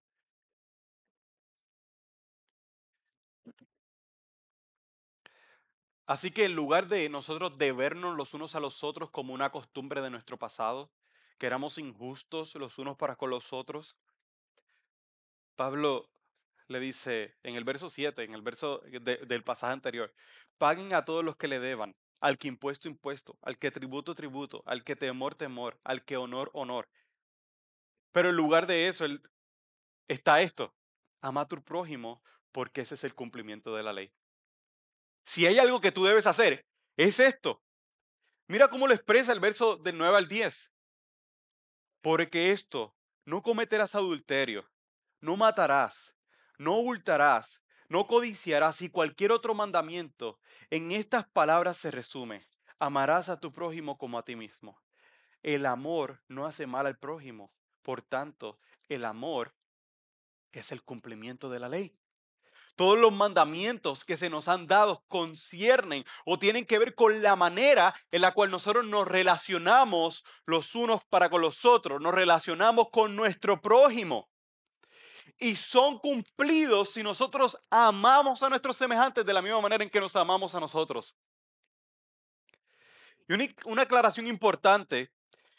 Así 6.10 6.32
que 6.32 6.46
en 6.46 6.56
lugar 6.56 6.88
de 6.88 7.08
nosotros 7.08 7.56
debernos 7.60 8.18
los 8.18 8.34
unos 8.34 8.56
a 8.56 8.60
los 8.60 8.84
otros 8.84 9.12
como 9.12 9.32
una 9.32 9.52
costumbre 9.52 10.02
de 10.02 10.10
nuestro 10.10 10.40
pasado, 10.40 10.90
que 11.38 11.46
éramos 11.46 11.78
injustos 11.78 12.56
los 12.56 12.80
unos 12.80 12.98
para 12.98 13.16
con 13.16 13.30
los 13.30 13.54
otros, 13.54 13.96
Pablo 15.56 16.10
le 16.68 16.80
dice 16.80 17.36
en 17.44 17.54
el 17.54 17.64
verso 17.64 17.90
7, 17.90 18.24
en 18.24 18.34
el 18.34 18.42
verso 18.42 18.82
del 18.90 19.44
pasaje 19.44 19.72
anterior, 19.72 20.12
paguen 20.58 20.96
a 20.96 21.06
todos 21.06 21.24
los 21.24 21.36
que 21.36 21.48
le 21.48 21.60
deban, 21.60 21.96
al 22.22 22.40
que 22.40 22.48
impuesto, 22.48 22.88
impuesto, 22.88 23.38
al 23.44 23.60
que 23.60 23.70
tributo, 23.70 24.16
tributo, 24.16 24.64
al 24.66 24.84
que 24.84 24.96
temor, 24.96 25.36
temor, 25.36 25.80
al 25.84 26.04
que 26.04 26.18
honor, 26.18 26.50
honor. 26.54 26.90
Pero 28.12 28.30
en 28.30 28.36
lugar 28.36 28.66
de 28.66 28.88
eso 28.88 29.06
está 30.08 30.42
esto, 30.42 30.74
ama 31.22 31.48
prójimo 31.48 32.24
porque 32.52 32.82
ese 32.82 32.96
es 32.96 33.04
el 33.04 33.14
cumplimiento 33.14 33.76
de 33.76 33.84
la 33.84 33.94
ley. 33.94 34.12
Si 35.26 35.46
hay 35.46 35.60
algo 35.60 35.82
que 35.82 35.92
tú 35.92 36.06
debes 36.06 36.28
hacer, 36.28 36.66
es 36.98 37.20
esto. 37.20 37.64
Mira 38.48 38.68
cómo 38.68 38.88
lo 38.88 38.94
expresa 38.94 39.32
el 39.32 39.40
verso 39.40 39.78
del 39.78 39.98
9 39.98 40.18
al 40.18 40.28
10. 40.28 40.72
Porque 42.02 42.52
esto, 42.52 42.96
no 43.26 43.44
cometerás 43.44 43.94
adulterio, 43.96 44.70
no 45.22 45.38
matarás, 45.38 46.16
no 46.58 46.78
hurtarás, 46.80 47.62
no 47.90 48.08
codiciarás 48.08 48.82
y 48.82 48.90
cualquier 48.90 49.32
otro 49.32 49.54
mandamiento. 49.54 50.40
En 50.70 50.92
estas 50.92 51.28
palabras 51.28 51.78
se 51.78 51.92
resume, 51.92 52.42
amarás 52.80 53.30
a 53.30 53.40
tu 53.40 53.52
prójimo 53.52 53.98
como 53.98 54.18
a 54.18 54.24
ti 54.24 54.36
mismo. 54.36 54.82
El 55.44 55.66
amor 55.66 56.22
no 56.28 56.46
hace 56.46 56.68
mal 56.68 56.86
al 56.86 56.98
prójimo. 56.98 57.54
Por 57.82 58.02
tanto, 58.02 58.60
el 58.88 59.06
amor 59.06 59.56
es 60.52 60.72
el 60.72 60.84
cumplimiento 60.84 61.50
de 61.50 61.60
la 61.60 61.70
ley. 61.70 61.96
Todos 62.80 62.98
los 62.98 63.12
mandamientos 63.12 64.06
que 64.06 64.16
se 64.16 64.30
nos 64.30 64.48
han 64.48 64.66
dado 64.66 65.04
conciernen 65.10 66.06
o 66.24 66.40
tienen 66.40 66.66
que 66.66 66.80
ver 66.80 66.96
con 66.96 67.22
la 67.22 67.36
manera 67.36 67.94
en 68.10 68.22
la 68.22 68.34
cual 68.34 68.52
nosotros 68.52 68.86
nos 68.86 69.06
relacionamos 69.06 70.24
los 70.46 70.76
unos 70.76 71.04
para 71.04 71.30
con 71.30 71.42
los 71.42 71.66
otros, 71.66 72.00
nos 72.00 72.14
relacionamos 72.14 72.88
con 72.90 73.18
nuestro 73.18 73.62
prójimo. 73.62 74.30
Y 75.38 75.58
son 75.58 76.00
cumplidos 76.00 76.92
si 76.94 77.04
nosotros 77.04 77.60
amamos 77.70 78.44
a 78.44 78.50
nuestros 78.50 78.78
semejantes 78.78 79.26
de 79.26 79.34
la 79.34 79.42
misma 79.42 79.60
manera 79.60 79.84
en 79.84 79.90
que 79.90 80.00
nos 80.00 80.16
amamos 80.16 80.56
a 80.56 80.62
nosotros. 80.62 81.18
Y 83.28 83.34
una 83.66 83.82
aclaración 83.82 84.26
importante 84.26 85.12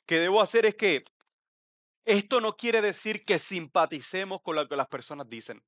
que 0.06 0.18
debo 0.20 0.40
hacer 0.40 0.64
es 0.64 0.74
que 0.74 1.04
esto 2.06 2.40
no 2.40 2.56
quiere 2.56 2.80
decir 2.80 3.26
que 3.26 3.38
simpaticemos 3.38 4.40
con 4.40 4.56
lo 4.56 4.66
que 4.66 4.76
las 4.76 4.88
personas 4.88 5.28
dicen. 5.28 5.62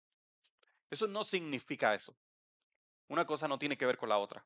Eso 0.92 1.08
no 1.08 1.24
significa 1.24 1.94
eso. 1.94 2.14
Una 3.08 3.24
cosa 3.24 3.48
no 3.48 3.58
tiene 3.58 3.78
que 3.78 3.86
ver 3.86 3.96
con 3.96 4.10
la 4.10 4.18
otra. 4.18 4.44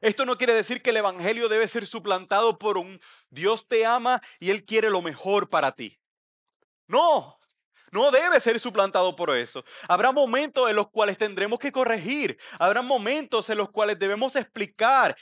Esto 0.00 0.24
no 0.24 0.38
quiere 0.38 0.54
decir 0.54 0.80
que 0.80 0.88
el 0.88 0.96
Evangelio 0.96 1.50
debe 1.50 1.68
ser 1.68 1.86
suplantado 1.86 2.58
por 2.58 2.78
un 2.78 2.98
Dios 3.28 3.68
te 3.68 3.84
ama 3.84 4.22
y 4.40 4.48
Él 4.48 4.64
quiere 4.64 4.88
lo 4.88 5.02
mejor 5.02 5.50
para 5.50 5.72
ti. 5.72 5.98
No, 6.86 7.38
no 7.92 8.10
debe 8.10 8.40
ser 8.40 8.58
suplantado 8.58 9.14
por 9.14 9.36
eso. 9.36 9.66
Habrá 9.86 10.12
momentos 10.12 10.70
en 10.70 10.76
los 10.76 10.88
cuales 10.88 11.18
tendremos 11.18 11.58
que 11.58 11.72
corregir. 11.72 12.38
Habrá 12.58 12.80
momentos 12.80 13.50
en 13.50 13.58
los 13.58 13.68
cuales 13.68 13.98
debemos 13.98 14.34
explicar. 14.34 15.14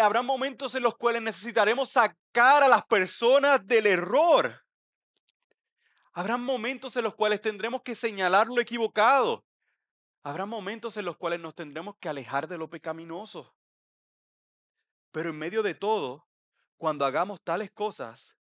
habrá 0.00 0.22
momentos 0.22 0.76
en 0.76 0.84
los 0.84 0.96
cuales 0.96 1.20
necesitaremos 1.20 1.90
sacar 1.90 2.62
a 2.62 2.68
las 2.68 2.84
personas 2.86 3.66
del 3.66 3.88
error. 3.88 4.67
Habrá 6.18 6.36
momentos 6.36 6.96
en 6.96 7.04
los 7.04 7.14
cuales 7.14 7.40
tendremos 7.40 7.82
que 7.82 7.94
señalar 7.94 8.48
lo 8.48 8.60
equivocado. 8.60 9.44
Habrá 10.24 10.46
momentos 10.46 10.96
en 10.96 11.04
los 11.04 11.16
cuales 11.16 11.38
nos 11.38 11.54
tendremos 11.54 11.94
que 11.98 12.08
alejar 12.08 12.48
de 12.48 12.58
lo 12.58 12.68
pecaminoso. 12.68 13.54
Pero 15.12 15.30
en 15.30 15.38
medio 15.38 15.62
de 15.62 15.76
todo, 15.76 16.26
cuando 16.76 17.04
hagamos 17.04 17.40
tales 17.40 17.70
cosas, 17.70 18.34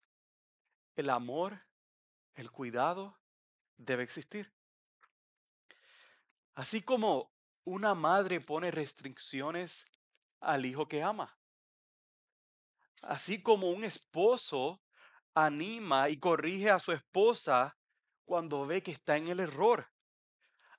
el 0.95 1.11
amor, 1.11 1.67
el 2.33 2.49
cuidado 2.49 3.19
debe 3.77 4.01
existir. 4.01 4.51
Así 6.55 6.81
como 6.81 7.31
una 7.63 7.93
madre 7.93 8.41
pone 8.41 8.71
restricciones 8.71 9.85
al 10.39 10.65
hijo 10.65 10.87
que 10.87 11.03
ama. 11.03 11.37
Así 13.03 13.39
como 13.39 13.69
un 13.69 13.83
esposo 13.83 14.81
anima 15.37 16.09
y 16.09 16.17
corrige 16.17 16.71
a 16.71 16.79
su 16.79 16.91
esposa 16.91 17.76
cuando 18.27 18.67
ve 18.67 18.83
que 18.83 18.91
está 18.91 19.17
en 19.17 19.29
el 19.29 19.39
error. 19.39 19.89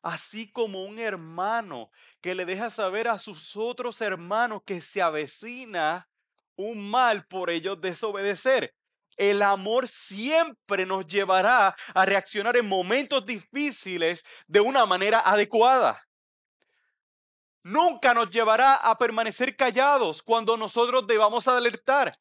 Así 0.02 0.52
como 0.52 0.84
un 0.84 1.00
hermano 1.00 1.90
que 2.20 2.37
le 2.37 2.44
deja 2.44 2.70
saber 2.70 3.08
a 3.08 3.18
sus 3.18 3.56
otros 3.56 4.00
hermanos 4.00 4.62
que 4.64 4.80
se 4.80 5.02
avecina 5.02 6.08
un 6.54 6.88
mal 6.88 7.26
por 7.26 7.50
ellos 7.50 7.80
desobedecer. 7.80 8.76
El 9.16 9.42
amor 9.42 9.88
siempre 9.88 10.87
nos 10.87 11.06
llevará 11.06 11.74
a 11.94 12.04
reaccionar 12.04 12.56
en 12.56 12.68
momentos 12.68 13.26
difíciles 13.26 14.22
de 14.46 14.61
una 14.61 14.87
manera 14.87 15.18
adecuada. 15.18 16.08
Nunca 17.62 18.14
nos 18.14 18.31
llevará 18.31 18.75
a 18.75 18.97
permanecer 18.97 19.57
callados 19.57 20.23
cuando 20.23 20.57
nosotros 20.57 21.07
debamos 21.07 21.49
alertar. 21.49 22.16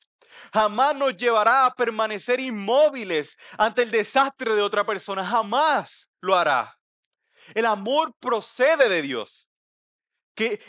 Jamás 0.53 0.95
nos 0.95 1.15
llevará 1.15 1.65
a 1.65 1.73
permanecer 1.73 2.39
inmóviles 2.39 3.37
ante 3.57 3.83
el 3.83 3.91
desastre 3.91 4.55
de 4.55 4.61
otra 4.61 4.85
persona. 4.85 5.25
Jamás 5.25 6.09
lo 6.21 6.35
hará. 6.35 6.79
El 7.53 7.65
amor 7.65 8.13
procede 8.19 8.89
de 8.89 9.01
Dios. 9.01 9.49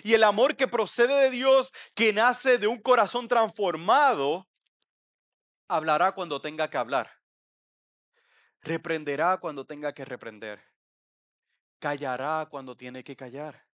Y 0.02 0.14
el 0.14 0.24
amor 0.24 0.56
que 0.56 0.66
procede 0.66 1.14
de 1.14 1.30
Dios, 1.30 1.72
que 1.94 2.12
nace 2.12 2.56
de 2.56 2.66
un 2.66 2.80
corazón 2.80 3.28
transformado, 3.28 4.48
hablará 5.68 6.12
cuando 6.12 6.40
tenga 6.40 6.70
que 6.70 6.78
hablar. 6.78 7.12
Reprenderá 8.62 9.36
cuando 9.36 9.66
tenga 9.66 9.92
que 9.92 10.06
reprender. 10.06 10.64
Callará 11.80 12.46
cuando 12.50 12.76
tiene 12.76 13.04
que 13.04 13.14
callar. 13.14 13.67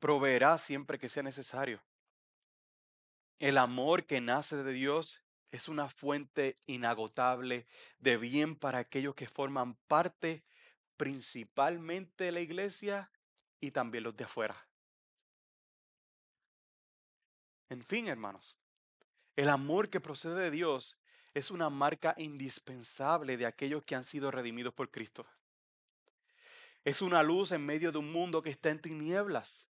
Proveerá 0.00 0.58
siempre 0.58 0.98
que 0.98 1.08
sea 1.08 1.22
necesario. 1.22 1.80
El 3.38 3.56
amor 3.56 4.04
que 4.04 4.20
nace 4.20 4.56
de 4.56 4.72
Dios 4.72 5.22
es 5.52 5.68
una 5.68 5.88
fuente 5.88 6.56
inagotable 6.66 7.66
de 7.98 8.16
bien 8.16 8.56
para 8.56 8.78
aquellos 8.78 9.14
que 9.14 9.28
forman 9.28 9.74
parte 9.86 10.42
principalmente 10.96 12.24
de 12.24 12.32
la 12.32 12.40
iglesia 12.40 13.10
y 13.60 13.70
también 13.70 14.04
los 14.04 14.16
de 14.16 14.24
afuera. 14.24 14.66
En 17.68 17.82
fin, 17.82 18.08
hermanos, 18.08 18.56
el 19.36 19.48
amor 19.48 19.88
que 19.88 20.00
procede 20.00 20.42
de 20.42 20.50
Dios 20.50 21.00
es 21.34 21.50
una 21.50 21.70
marca 21.70 22.14
indispensable 22.18 23.36
de 23.36 23.46
aquellos 23.46 23.84
que 23.84 23.94
han 23.94 24.04
sido 24.04 24.30
redimidos 24.30 24.74
por 24.74 24.90
Cristo. 24.90 25.24
Es 26.84 27.00
una 27.00 27.22
luz 27.22 27.52
en 27.52 27.64
medio 27.64 27.92
de 27.92 27.98
un 27.98 28.10
mundo 28.10 28.42
que 28.42 28.50
está 28.50 28.70
en 28.70 28.80
tinieblas. 28.80 29.69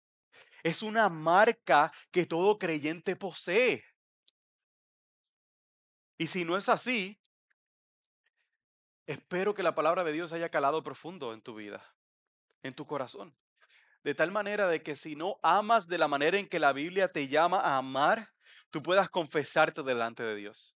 Es 0.67 0.83
una 0.83 1.09
marca 1.09 1.93
que 2.11 2.27
todo 2.27 2.59
creyente 2.59 3.15
posee. 3.15 3.85
Y 6.19 6.27
si 6.27 6.45
no 6.45 6.57
es 6.57 6.69
así, 6.69 7.23
espero 9.07 9.55
que 9.55 9.63
la 9.63 9.77
palabra 9.77 10.03
de 10.03 10.11
Dios 10.11 10.33
haya 10.33 10.49
calado 10.49 10.83
profundo 10.83 11.33
en 11.33 11.41
tu 11.41 11.55
vida, 11.55 11.95
en 12.65 12.75
tu 12.75 12.85
corazón. 12.85 13.33
De 14.03 14.17
tal 14.17 14.33
manera 14.33 14.67
de 14.67 14.83
que 14.83 14.97
si 14.97 15.15
no 15.15 15.39
amas 15.41 15.87
de 15.87 15.99
la 15.99 16.09
manera 16.09 16.37
en 16.37 16.49
que 16.49 16.59
la 16.59 16.73
Biblia 16.73 17.07
te 17.07 17.29
llama 17.29 17.61
a 17.61 17.77
amar, 17.77 18.33
tú 18.73 18.83
puedas 18.83 19.09
confesarte 19.09 19.85
delante 19.85 20.25
de 20.25 20.35
Dios. 20.35 20.77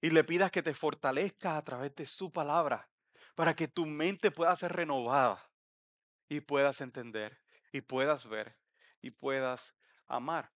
Y 0.00 0.10
le 0.10 0.24
pidas 0.24 0.50
que 0.50 0.64
te 0.64 0.74
fortalezca 0.74 1.56
a 1.56 1.62
través 1.62 1.94
de 1.94 2.08
su 2.08 2.32
palabra, 2.32 2.90
para 3.36 3.54
que 3.54 3.68
tu 3.68 3.86
mente 3.86 4.32
pueda 4.32 4.56
ser 4.56 4.72
renovada 4.72 5.48
y 6.28 6.40
puedas 6.40 6.80
entender 6.80 7.40
y 7.70 7.82
puedas 7.82 8.28
ver 8.28 8.65
y 9.00 9.10
puedas 9.10 9.74
amar. 10.06 10.52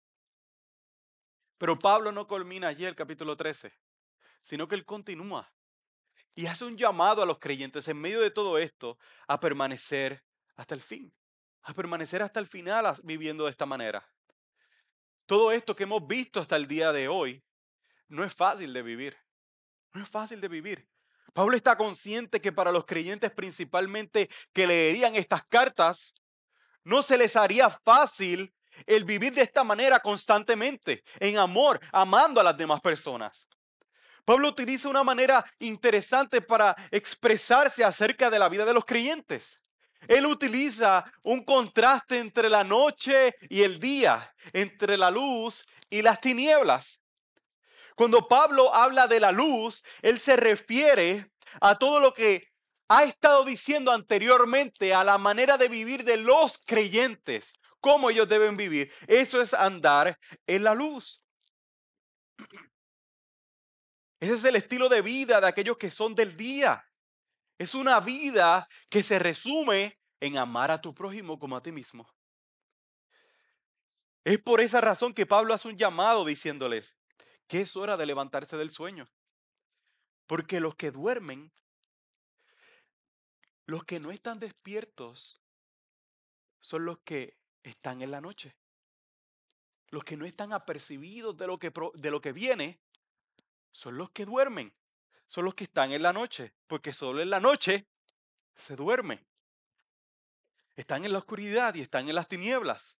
Pero 1.59 1.79
Pablo 1.79 2.13
no 2.13 2.27
culmina 2.27 2.69
allí 2.69 2.85
el 2.85 2.95
capítulo 2.95 3.37
13, 3.37 3.73
sino 4.43 4.69
que 4.69 4.75
él 4.75 4.85
continúa 4.85 5.53
y 6.39 6.47
hace 6.47 6.65
un 6.65 6.77
llamado 6.77 7.21
a 7.21 7.27
los 7.27 7.41
creyentes 7.41 7.89
en 7.89 8.01
medio 8.01 8.21
de 8.21 8.31
todo 8.31 8.59
esto 8.59 8.97
a 9.27 9.41
permanecer 9.41 10.25
hasta 10.55 10.77
el 10.77 10.81
fin, 10.81 11.13
a 11.63 11.75
permanecer 11.75 12.23
hasta 12.23 12.39
el 12.39 12.47
final 12.47 12.95
viviendo 13.03 13.45
de 13.45 13.51
esta 13.51 13.67
manera. 13.67 14.09
Todo 15.27 15.51
esto 15.51 15.75
que 15.75 15.83
hemos 15.83 16.07
visto 16.07 16.41
hasta 16.41 16.55
el 16.55 16.69
día 16.69 16.93
de 16.93 17.09
hoy 17.09 17.43
no 18.07 18.23
es 18.23 18.33
fácil 18.33 18.73
de 18.73 18.83
vivir. 18.83 19.19
No 19.93 20.01
es 20.01 20.09
fácil 20.09 20.41
de 20.41 20.47
vivir. 20.47 20.89
Pablo 21.33 21.57
está 21.57 21.77
consciente 21.77 22.41
que 22.41 22.53
para 22.53 22.71
los 22.71 22.85
creyentes 22.85 23.33
principalmente 23.33 24.31
que 24.53 24.69
leerían 24.69 25.17
estas 25.17 25.45
cartas, 25.45 26.15
no 26.89 27.03
se 27.03 27.19
les 27.19 27.37
haría 27.37 27.69
fácil 27.69 28.55
el 28.87 29.05
vivir 29.05 29.35
de 29.35 29.43
esta 29.43 29.63
manera 29.63 30.01
constantemente, 30.01 31.05
en 31.21 31.37
amor, 31.37 31.81
amando 31.93 32.41
a 32.41 32.45
las 32.45 32.57
demás 32.57 32.81
personas. 32.81 33.47
Pablo 34.25 34.49
utiliza 34.49 34.89
una 34.89 35.05
manera 35.05 35.45
interesante 35.59 36.41
para 36.41 36.75
expresarse 36.91 37.85
acerca 37.85 38.31
de 38.31 38.39
la 38.39 38.49
vida 38.49 38.65
de 38.65 38.73
los 38.73 38.85
creyentes. 38.85 39.61
Él 40.07 40.27
utiliza 40.27 41.05
un 41.23 41.45
contraste 41.45 42.19
entre 42.19 42.49
la 42.49 42.65
noche 42.65 43.35
y 43.51 43.63
el 43.63 43.81
día, 43.81 44.35
entre 44.53 44.97
la 44.97 45.11
luz 45.11 45.67
y 45.91 46.03
las 46.03 46.21
tinieblas. 46.21 47.01
Cuando 47.97 48.29
Pablo 48.29 48.75
habla 48.75 49.07
de 49.09 49.21
la 49.21 49.33
luz, 49.33 49.83
él 50.03 50.19
se 50.19 50.37
refiere 50.37 51.31
a 51.61 51.79
todo 51.79 52.01
lo 52.01 52.15
que 52.15 52.49
ha 52.89 53.05
estado 53.05 53.45
diciendo 53.45 53.93
anteriormente, 53.93 54.95
a 54.95 55.05
la 55.05 55.19
manera 55.19 55.59
de 55.59 55.69
vivir 55.69 56.05
de 56.05 56.17
los 56.17 56.59
creyentes, 56.59 57.53
cómo 57.81 58.11
ellos 58.11 58.29
deben 58.29 58.57
vivir. 58.57 58.93
Eso 59.07 59.41
es 59.41 59.55
andar 59.55 60.19
en 60.47 60.65
la 60.65 60.75
luz. 60.75 61.23
Ese 64.21 64.35
es 64.35 64.45
el 64.45 64.57
estilo 64.57 64.89
de 64.89 65.03
vida 65.03 65.41
de 65.41 65.47
aquellos 65.47 65.77
que 65.77 65.91
son 65.91 66.15
del 66.15 66.37
día. 66.37 66.85
Es 67.59 67.75
una 67.75 68.01
vida 68.01 68.69
que 68.89 69.03
se 69.03 69.19
resume 69.19 69.99
en 70.21 70.39
amar 70.39 70.71
a 70.71 70.81
tu 70.81 70.95
prójimo 70.95 71.39
como 71.39 71.57
a 71.57 71.63
ti 71.63 71.73
mismo. 71.73 72.09
Es 74.25 74.39
por 74.41 74.61
esa 74.61 74.81
razón 74.81 75.15
que 75.15 75.27
Pablo 75.27 75.55
hace 75.55 75.69
un 75.69 75.77
llamado 75.77 76.25
diciéndoles 76.25 76.97
que 77.47 77.63
es 77.63 77.77
hora 77.77 77.97
de 77.97 78.07
levantarse 78.07 78.57
del 78.57 78.71
sueño. 78.71 79.09
Porque 80.27 80.61
los 80.61 80.75
que 80.75 80.91
duermen, 80.91 81.53
los 83.69 83.85
que 83.85 84.01
no 84.01 84.11
están 84.11 84.41
despiertos, 84.41 85.41
son 86.59 86.85
los 86.85 86.99
que 86.99 87.37
están 87.63 88.03
en 88.03 88.11
la 88.11 88.21
noche. 88.21 88.57
Los 89.91 90.03
que 90.03 90.17
no 90.17 90.27
están 90.27 90.53
apercibidos 90.53 91.37
de 91.37 91.47
lo 91.47 91.59
que, 91.61 91.73
de 91.95 92.11
lo 92.11 92.21
que 92.21 92.33
viene, 92.33 92.81
son 93.71 93.97
los 93.97 94.11
que 94.11 94.25
duermen 94.25 94.75
son 95.29 95.45
los 95.45 95.55
que 95.55 95.65
están 95.65 95.93
en 95.93 96.03
la 96.03 96.13
noche, 96.13 96.55
porque 96.67 96.93
solo 96.93 97.21
en 97.21 97.31
la 97.31 97.39
noche 97.39 97.87
se 98.57 98.75
duerme. 98.75 99.25
Están 100.75 101.05
en 101.05 101.13
la 101.13 101.19
oscuridad 101.19 101.75
y 101.75 101.83
están 101.83 102.09
en 102.09 102.15
las 102.15 102.29
tinieblas. 102.29 102.97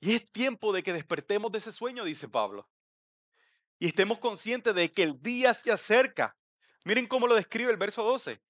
Y 0.00 0.14
es 0.14 0.24
tiempo 0.32 0.72
de 0.72 0.82
que 0.82 0.92
despertemos 0.92 1.52
de 1.52 1.58
ese 1.58 1.70
sueño, 1.70 2.04
dice 2.04 2.28
Pablo. 2.28 2.66
Y 3.78 3.88
estemos 3.88 4.18
conscientes 4.18 4.74
de 4.74 4.90
que 4.90 5.02
el 5.02 5.22
día 5.22 5.52
se 5.52 5.70
acerca. 5.70 6.34
Miren 6.84 7.06
cómo 7.06 7.26
lo 7.26 7.34
describe 7.34 7.70
el 7.70 7.76
verso 7.76 8.02
12. 8.02 8.40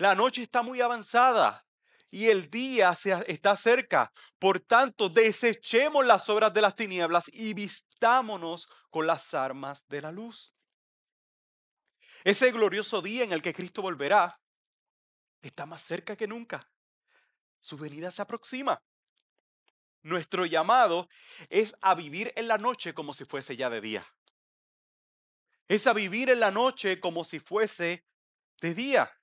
La 0.00 0.14
noche 0.14 0.40
está 0.40 0.62
muy 0.62 0.80
avanzada 0.80 1.66
y 2.10 2.28
el 2.28 2.48
día 2.48 2.94
se 2.94 3.12
está 3.30 3.54
cerca. 3.54 4.10
Por 4.38 4.58
tanto, 4.58 5.10
desechemos 5.10 6.06
las 6.06 6.26
obras 6.30 6.54
de 6.54 6.62
las 6.62 6.74
tinieblas 6.74 7.30
y 7.34 7.52
vistámonos 7.52 8.66
con 8.88 9.06
las 9.06 9.34
armas 9.34 9.86
de 9.88 10.00
la 10.00 10.10
luz. 10.10 10.54
Ese 12.24 12.50
glorioso 12.50 13.02
día 13.02 13.24
en 13.24 13.34
el 13.34 13.42
que 13.42 13.52
Cristo 13.52 13.82
volverá 13.82 14.40
está 15.42 15.66
más 15.66 15.82
cerca 15.82 16.16
que 16.16 16.26
nunca. 16.26 16.66
Su 17.58 17.76
venida 17.76 18.10
se 18.10 18.22
aproxima. 18.22 18.82
Nuestro 20.00 20.46
llamado 20.46 21.10
es 21.50 21.74
a 21.82 21.94
vivir 21.94 22.32
en 22.36 22.48
la 22.48 22.56
noche 22.56 22.94
como 22.94 23.12
si 23.12 23.26
fuese 23.26 23.54
ya 23.54 23.68
de 23.68 23.82
día. 23.82 24.06
Es 25.68 25.86
a 25.86 25.92
vivir 25.92 26.30
en 26.30 26.40
la 26.40 26.50
noche 26.50 27.00
como 27.00 27.22
si 27.22 27.38
fuese 27.38 28.06
de 28.62 28.72
día. 28.72 29.19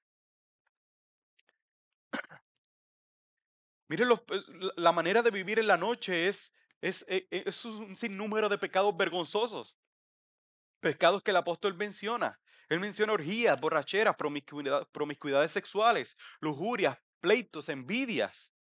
Miren, 3.88 4.10
pues, 4.26 4.46
la 4.76 4.92
manera 4.92 5.22
de 5.22 5.32
vivir 5.32 5.60
en 5.60 5.68
la 5.68 5.78
noche 5.78 6.28
es, 6.28 6.54
es, 6.82 7.06
e, 7.08 7.28
e, 7.32 7.44
es 7.46 7.64
un 7.66 7.96
sinnúmero 7.96 8.50
de 8.50 8.58
pecados 8.58 8.96
vergonzosos. 8.96 9.78
Pecados 10.80 11.24
que 11.24 11.32
el 11.32 11.38
apóstol 11.38 11.76
menciona. 11.76 12.40
Él 12.70 12.80
menciona 12.80 13.14
orgías, 13.14 13.60
borracheras, 13.60 14.16
promiscuidades 14.92 15.52
sexuales, 15.52 16.18
lujurias, 16.42 16.98
pleitos, 17.22 17.70
envidias. 17.70 18.52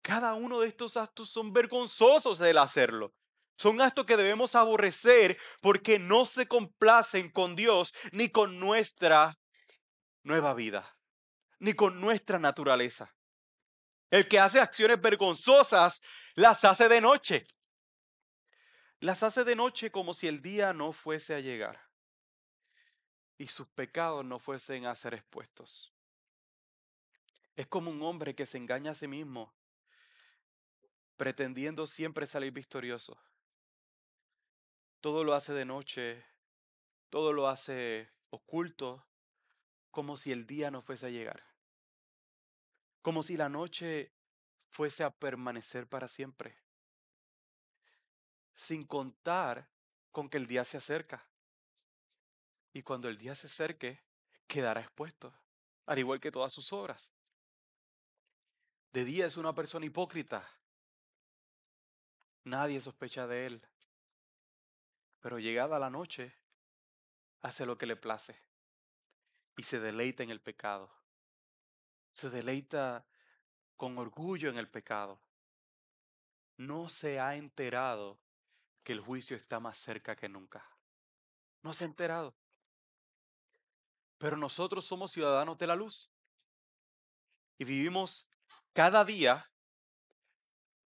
Cada 0.00 0.34
uno 0.34 0.60
de 0.60 0.68
estos 0.68 0.96
actos 0.96 1.30
son 1.30 1.52
vergonzosos 1.52 2.40
el 2.40 2.58
hacerlo. 2.58 3.14
Son 3.56 3.80
actos 3.80 4.06
que 4.06 4.16
debemos 4.16 4.54
aborrecer 4.54 5.38
porque 5.60 5.98
no 5.98 6.24
se 6.24 6.46
complacen 6.46 7.30
con 7.30 7.54
Dios 7.54 7.94
ni 8.12 8.28
con 8.28 8.58
nuestra 8.58 9.38
nueva 10.22 10.54
vida, 10.54 10.96
ni 11.58 11.74
con 11.74 12.00
nuestra 12.00 12.38
naturaleza. 12.38 13.14
El 14.12 14.28
que 14.28 14.38
hace 14.38 14.60
acciones 14.60 15.00
vergonzosas 15.00 16.02
las 16.34 16.66
hace 16.66 16.86
de 16.90 17.00
noche. 17.00 17.46
Las 19.00 19.22
hace 19.22 19.42
de 19.42 19.56
noche 19.56 19.90
como 19.90 20.12
si 20.12 20.28
el 20.28 20.42
día 20.42 20.74
no 20.74 20.92
fuese 20.92 21.34
a 21.34 21.40
llegar 21.40 21.80
y 23.38 23.46
sus 23.46 23.66
pecados 23.68 24.22
no 24.22 24.38
fuesen 24.38 24.84
a 24.84 24.94
ser 24.94 25.14
expuestos. 25.14 25.94
Es 27.56 27.66
como 27.66 27.90
un 27.90 28.02
hombre 28.02 28.34
que 28.34 28.44
se 28.44 28.58
engaña 28.58 28.90
a 28.90 28.94
sí 28.94 29.08
mismo, 29.08 29.54
pretendiendo 31.16 31.86
siempre 31.86 32.26
salir 32.26 32.52
victorioso. 32.52 33.18
Todo 35.00 35.24
lo 35.24 35.32
hace 35.32 35.54
de 35.54 35.64
noche, 35.64 36.22
todo 37.08 37.32
lo 37.32 37.48
hace 37.48 38.10
oculto, 38.28 39.06
como 39.90 40.18
si 40.18 40.32
el 40.32 40.46
día 40.46 40.70
no 40.70 40.82
fuese 40.82 41.06
a 41.06 41.10
llegar, 41.10 41.51
como 43.02 43.22
si 43.22 43.36
la 43.36 43.48
noche 43.48 44.12
fuese 44.68 45.04
a 45.04 45.10
permanecer 45.10 45.86
para 45.86 46.08
siempre, 46.08 46.56
sin 48.54 48.84
contar 48.84 49.68
con 50.12 50.28
que 50.28 50.38
el 50.38 50.46
día 50.46 50.64
se 50.64 50.76
acerca. 50.78 51.26
Y 52.72 52.82
cuando 52.82 53.08
el 53.08 53.18
día 53.18 53.34
se 53.34 53.48
acerque, 53.48 54.00
quedará 54.46 54.80
expuesto, 54.80 55.34
al 55.84 55.98
igual 55.98 56.20
que 56.20 56.32
todas 56.32 56.52
sus 56.52 56.72
obras. 56.72 57.10
De 58.92 59.04
día 59.04 59.26
es 59.26 59.36
una 59.36 59.54
persona 59.54 59.84
hipócrita. 59.84 60.48
Nadie 62.44 62.80
sospecha 62.80 63.26
de 63.26 63.46
él. 63.46 63.62
Pero 65.20 65.38
llegada 65.38 65.78
la 65.78 65.90
noche, 65.90 66.34
hace 67.42 67.66
lo 67.66 67.76
que 67.76 67.86
le 67.86 67.96
place 67.96 68.38
y 69.56 69.64
se 69.64 69.80
deleita 69.80 70.22
en 70.22 70.30
el 70.30 70.40
pecado. 70.40 70.90
Se 72.12 72.30
deleita 72.30 73.06
con 73.76 73.98
orgullo 73.98 74.50
en 74.50 74.58
el 74.58 74.68
pecado. 74.68 75.20
No 76.56 76.88
se 76.88 77.18
ha 77.18 77.36
enterado 77.36 78.20
que 78.84 78.92
el 78.92 79.00
juicio 79.00 79.36
está 79.36 79.60
más 79.60 79.78
cerca 79.78 80.16
que 80.16 80.28
nunca. 80.28 80.64
No 81.62 81.72
se 81.72 81.84
ha 81.84 81.86
enterado. 81.86 82.36
Pero 84.18 84.36
nosotros 84.36 84.84
somos 84.84 85.10
ciudadanos 85.10 85.58
de 85.58 85.66
la 85.66 85.74
luz. 85.74 86.10
Y 87.58 87.64
vivimos 87.64 88.28
cada 88.72 89.04
día, 89.04 89.50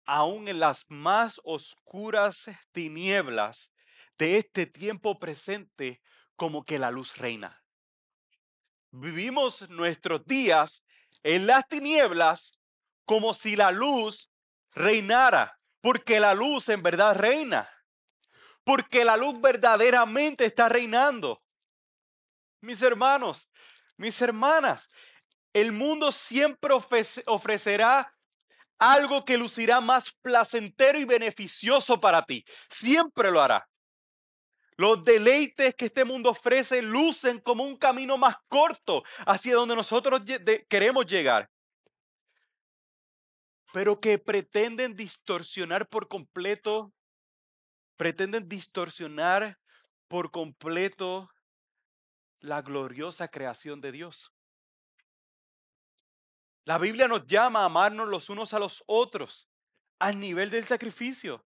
aún 0.05 0.49
en 0.49 0.61
las 0.61 0.85
más 0.89 1.41
oscuras 1.45 2.51
tinieblas 2.73 3.73
de 4.19 4.39
este 4.39 4.67
tiempo 4.67 5.19
presente, 5.19 6.03
como 6.37 6.65
que 6.65 6.79
la 6.79 6.91
luz 6.91 7.17
reina. 7.17 7.63
Vivimos 8.91 9.69
nuestros 9.71 10.27
días 10.27 10.83
en 11.23 11.47
las 11.47 11.67
tinieblas 11.69 12.59
como 13.05 13.35
si 13.35 13.57
la 13.57 13.71
luz 13.71 14.31
reinara, 14.73 15.59
porque 15.81 16.21
la 16.21 16.35
luz 16.35 16.69
en 16.69 16.83
verdad 16.83 17.17
reina, 17.17 17.69
porque 18.65 19.05
la 19.05 19.17
luz 19.17 19.41
verdaderamente 19.41 20.45
está 20.45 20.69
reinando 20.69 21.43
mis 22.63 22.81
hermanos, 22.81 23.51
mis 23.97 24.23
hermanas, 24.23 24.89
el 25.53 25.73
mundo 25.73 26.13
siempre 26.13 26.73
ofrecerá 27.27 28.17
algo 28.79 29.25
que 29.25 29.37
lucirá 29.37 29.81
más 29.81 30.13
placentero 30.23 30.99
y 30.99 31.05
beneficioso 31.05 32.01
para 32.01 32.25
ti. 32.25 32.45
Siempre 32.69 33.31
lo 33.31 33.43
hará. 33.43 33.69
Los 34.77 35.05
deleites 35.05 35.75
que 35.75 35.87
este 35.87 36.05
mundo 36.05 36.31
ofrece 36.31 36.81
lucen 36.83 37.41
como 37.41 37.65
un 37.65 37.77
camino 37.77 38.17
más 38.17 38.37
corto 38.49 39.03
hacia 39.27 39.55
donde 39.55 39.77
nosotros 39.77 40.23
queremos 40.69 41.07
llegar. 41.07 41.51
Pero 43.73 44.01
que 44.01 44.19
pretenden 44.19 44.97
distorsionar 44.97 45.89
por 45.89 46.09
completo, 46.09 46.93
pretenden 47.97 48.49
distorsionar 48.49 49.59
por 50.09 50.31
completo 50.31 51.31
la 52.41 52.61
gloriosa 52.61 53.29
creación 53.29 53.81
de 53.81 53.93
Dios. 53.93 54.35
La 56.65 56.79
Biblia 56.79 57.09
nos 57.09 57.27
llama 57.27 57.61
a 57.63 57.65
amarnos 57.65 58.09
los 58.09 58.29
unos 58.29 58.55
a 58.55 58.59
los 58.59 58.83
otros 58.87 59.49
al 59.99 60.19
nivel 60.19 60.51
del 60.51 60.65
sacrificio. 60.65 61.45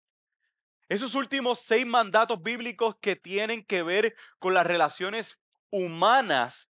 Esos 0.88 1.16
últimos 1.16 1.59
seis 1.59 1.85
mandatos 1.85 2.42
bíblicos 2.42 2.96
que 3.01 3.16
tienen 3.16 3.64
que 3.64 3.83
ver 3.83 4.14
con 4.38 4.55
las 4.55 4.66
relaciones 4.66 5.40
humanas 5.70 6.70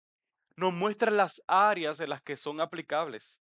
nos 0.57 0.73
muestran 0.73 1.17
las 1.17 1.43
áreas 1.49 1.99
en 1.99 2.11
las 2.11 2.23
que 2.23 2.37
son 2.37 2.61
aplicables. 2.61 3.41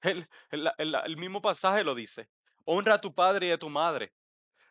El, 0.00 1.16
mismo 1.16 1.42
pasaje 1.42 1.84
lo 1.84 1.94
dice. 1.94 2.30
Honra 2.64 2.94
a 2.94 3.00
tu 3.00 3.14
padre 3.14 3.48
y 3.48 3.50
a 3.50 3.58
tu 3.58 3.68
madre. 3.68 4.14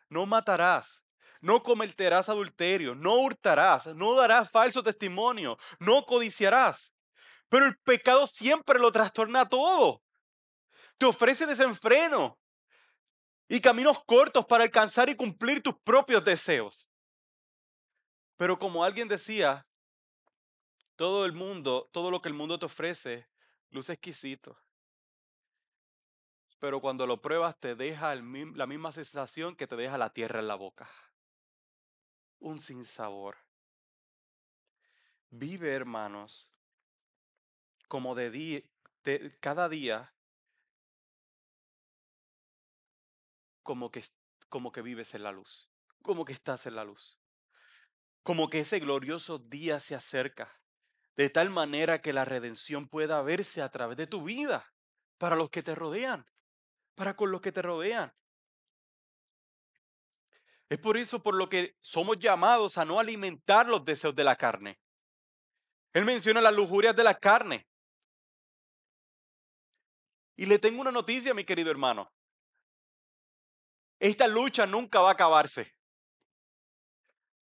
No 0.08 0.26
matarás. 0.26 1.04
No 1.40 1.62
cometerás 1.62 2.28
adulterio. 2.28 2.96
No 2.96 3.14
hurtarás. 3.14 3.86
No 3.94 4.14
darás 4.16 4.50
falso 4.50 4.82
testimonio. 4.82 5.56
No 5.78 6.04
codiciarás. 6.04 6.92
Pero 7.48 7.66
el 7.66 7.78
pecado 7.78 8.26
siempre 8.26 8.80
lo 8.80 8.90
trastorna 8.90 9.48
todo. 9.48 10.02
Te 10.98 11.06
ofrece 11.06 11.46
desenfreno 11.46 12.41
y 13.52 13.60
caminos 13.60 14.02
cortos 14.04 14.46
para 14.46 14.64
alcanzar 14.64 15.10
y 15.10 15.14
cumplir 15.14 15.62
tus 15.62 15.74
propios 15.80 16.24
deseos. 16.24 16.88
Pero 18.38 18.58
como 18.58 18.82
alguien 18.82 19.08
decía, 19.08 19.66
todo 20.96 21.26
el 21.26 21.34
mundo, 21.34 21.90
todo 21.92 22.10
lo 22.10 22.22
que 22.22 22.30
el 22.30 22.34
mundo 22.34 22.58
te 22.58 22.64
ofrece, 22.64 23.28
luce 23.68 23.92
exquisito. 23.92 24.56
Pero 26.60 26.80
cuando 26.80 27.06
lo 27.06 27.20
pruebas 27.20 27.60
te 27.60 27.74
deja 27.74 28.14
la 28.14 28.66
misma 28.66 28.90
sensación 28.90 29.54
que 29.54 29.66
te 29.66 29.76
deja 29.76 29.98
la 29.98 30.14
tierra 30.14 30.40
en 30.40 30.48
la 30.48 30.54
boca. 30.54 30.88
Un 32.38 32.58
sinsabor. 32.58 33.36
Vive, 35.28 35.74
hermanos, 35.74 36.50
como 37.86 38.14
de, 38.14 38.66
cada 39.40 39.68
día, 39.68 40.14
como 43.62 43.90
que, 43.90 44.04
como 44.48 44.72
que 44.72 44.82
vives 44.82 45.14
en 45.14 45.22
la 45.22 45.32
luz, 45.32 45.70
como 46.02 46.24
que 46.24 46.32
estás 46.32 46.66
en 46.66 46.76
la 46.76 46.84
luz, 46.84 47.18
como 48.22 48.48
que 48.50 48.60
ese 48.60 48.80
glorioso 48.80 49.38
día 49.38 49.80
se 49.80 49.94
acerca 49.94 50.62
de 51.16 51.28
tal 51.28 51.50
manera 51.50 52.00
que 52.00 52.12
la 52.12 52.24
redención 52.24 52.88
pueda 52.88 53.22
verse 53.22 53.62
a 53.62 53.70
través 53.70 53.96
de 53.96 54.06
tu 54.06 54.24
vida, 54.24 54.72
para 55.18 55.36
los 55.36 55.50
que 55.50 55.62
te 55.62 55.74
rodean, 55.74 56.26
para 56.94 57.14
con 57.14 57.30
los 57.30 57.40
que 57.40 57.52
te 57.52 57.62
rodean. 57.62 58.14
Es 60.68 60.78
por 60.78 60.96
eso 60.96 61.22
por 61.22 61.34
lo 61.34 61.48
que 61.50 61.76
somos 61.82 62.18
llamados 62.18 62.78
a 62.78 62.84
no 62.84 62.98
alimentar 62.98 63.66
los 63.66 63.84
deseos 63.84 64.14
de 64.14 64.24
la 64.24 64.36
carne. 64.36 64.80
Él 65.92 66.06
menciona 66.06 66.40
las 66.40 66.54
lujurias 66.54 66.96
de 66.96 67.04
la 67.04 67.14
carne. 67.14 67.68
Y 70.34 70.46
le 70.46 70.58
tengo 70.58 70.80
una 70.80 70.90
noticia, 70.90 71.34
mi 71.34 71.44
querido 71.44 71.70
hermano. 71.70 72.10
Esta 74.02 74.26
lucha 74.26 74.66
nunca 74.66 75.00
va 75.00 75.10
a 75.10 75.12
acabarse. 75.12 75.76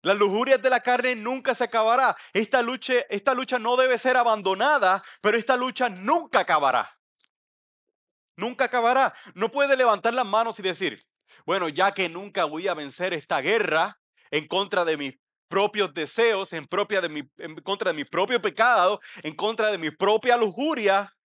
Las 0.01 0.17
lujurias 0.17 0.61
de 0.61 0.69
la 0.69 0.81
carne 0.81 1.15
nunca 1.15 1.55
se 1.55 1.63
acabará. 1.63 2.17
Esta 2.33 2.61
lucha, 2.61 2.95
esta 3.09 3.33
lucha 3.33 3.59
no 3.59 3.77
debe 3.77 3.97
ser 3.97 4.17
abandonada, 4.17 5.01
pero 5.21 5.37
esta 5.37 5.55
lucha 5.55 5.87
nunca 5.87 6.41
acabará. 6.41 6.99
Nunca 8.35 8.65
acabará. 8.65 9.13
No 9.35 9.51
puede 9.51 9.77
levantar 9.77 10.13
las 10.13 10.25
manos 10.25 10.59
y 10.59 10.63
decir, 10.63 11.07
bueno, 11.45 11.69
ya 11.69 11.93
que 11.93 12.09
nunca 12.09 12.43
voy 12.43 12.67
a 12.67 12.73
vencer 12.73 13.13
esta 13.13 13.39
guerra 13.39 14.01
en 14.29 14.45
contra 14.45 14.83
de 14.83 14.97
mis 14.97 15.13
propios 15.47 15.93
deseos, 15.93 16.51
en, 16.51 16.67
propia 16.67 16.99
de 16.99 17.07
mi, 17.07 17.23
en 17.37 17.55
contra 17.61 17.91
de 17.91 17.95
mi 17.95 18.03
propio 18.03 18.41
pecado, 18.41 18.99
en 19.21 19.33
contra 19.33 19.71
de 19.71 19.77
mi 19.77 19.91
propia 19.91 20.35
lujuria, 20.35 21.15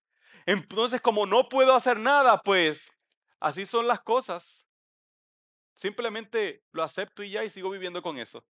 entonces 0.47 1.01
como 1.01 1.27
no 1.27 1.49
puedo 1.49 1.75
hacer 1.75 1.99
nada, 1.99 2.41
pues 2.41 2.89
así 3.41 3.67
son 3.67 3.89
las 3.89 3.99
cosas. 3.99 4.68
Simplemente 5.79 6.65
lo 6.73 6.83
acepto 6.83 7.23
y 7.23 7.31
ya 7.31 7.45
y 7.45 7.51
sigo 7.51 7.71
viviendo 7.71 8.03
con 8.03 8.19
eso. 8.19 8.45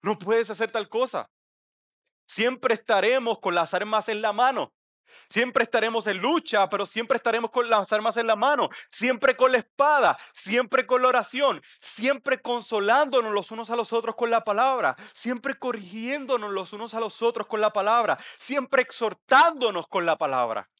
No 0.00 0.18
puedes 0.18 0.48
hacer 0.48 0.70
tal 0.70 0.88
cosa. 0.88 1.30
Siempre 2.26 2.72
estaremos 2.72 3.40
con 3.40 3.54
las 3.54 3.74
armas 3.74 4.08
en 4.08 4.22
la 4.22 4.32
mano. 4.32 4.72
Siempre 5.28 5.64
estaremos 5.64 6.06
en 6.06 6.16
lucha, 6.16 6.66
pero 6.70 6.86
siempre 6.86 7.18
estaremos 7.18 7.50
con 7.50 7.68
las 7.68 7.92
armas 7.92 8.16
en 8.16 8.26
la 8.26 8.36
mano, 8.36 8.70
siempre 8.90 9.36
con 9.36 9.52
la 9.52 9.58
espada, 9.58 10.16
siempre 10.32 10.86
con 10.86 11.02
la 11.02 11.08
oración, 11.08 11.60
siempre 11.78 12.40
consolándonos 12.40 13.34
los 13.34 13.50
unos 13.50 13.68
a 13.68 13.76
los 13.76 13.92
otros 13.92 14.14
con 14.14 14.30
la 14.30 14.42
palabra, 14.42 14.96
siempre 15.12 15.58
corrigiéndonos 15.58 16.52
los 16.52 16.72
unos 16.72 16.94
a 16.94 17.00
los 17.00 17.20
otros 17.20 17.48
con 17.48 17.60
la 17.60 17.72
palabra, 17.72 18.16
siempre 18.38 18.80
exhortándonos 18.80 19.88
con 19.88 20.06
la 20.06 20.16
palabra. 20.16 20.70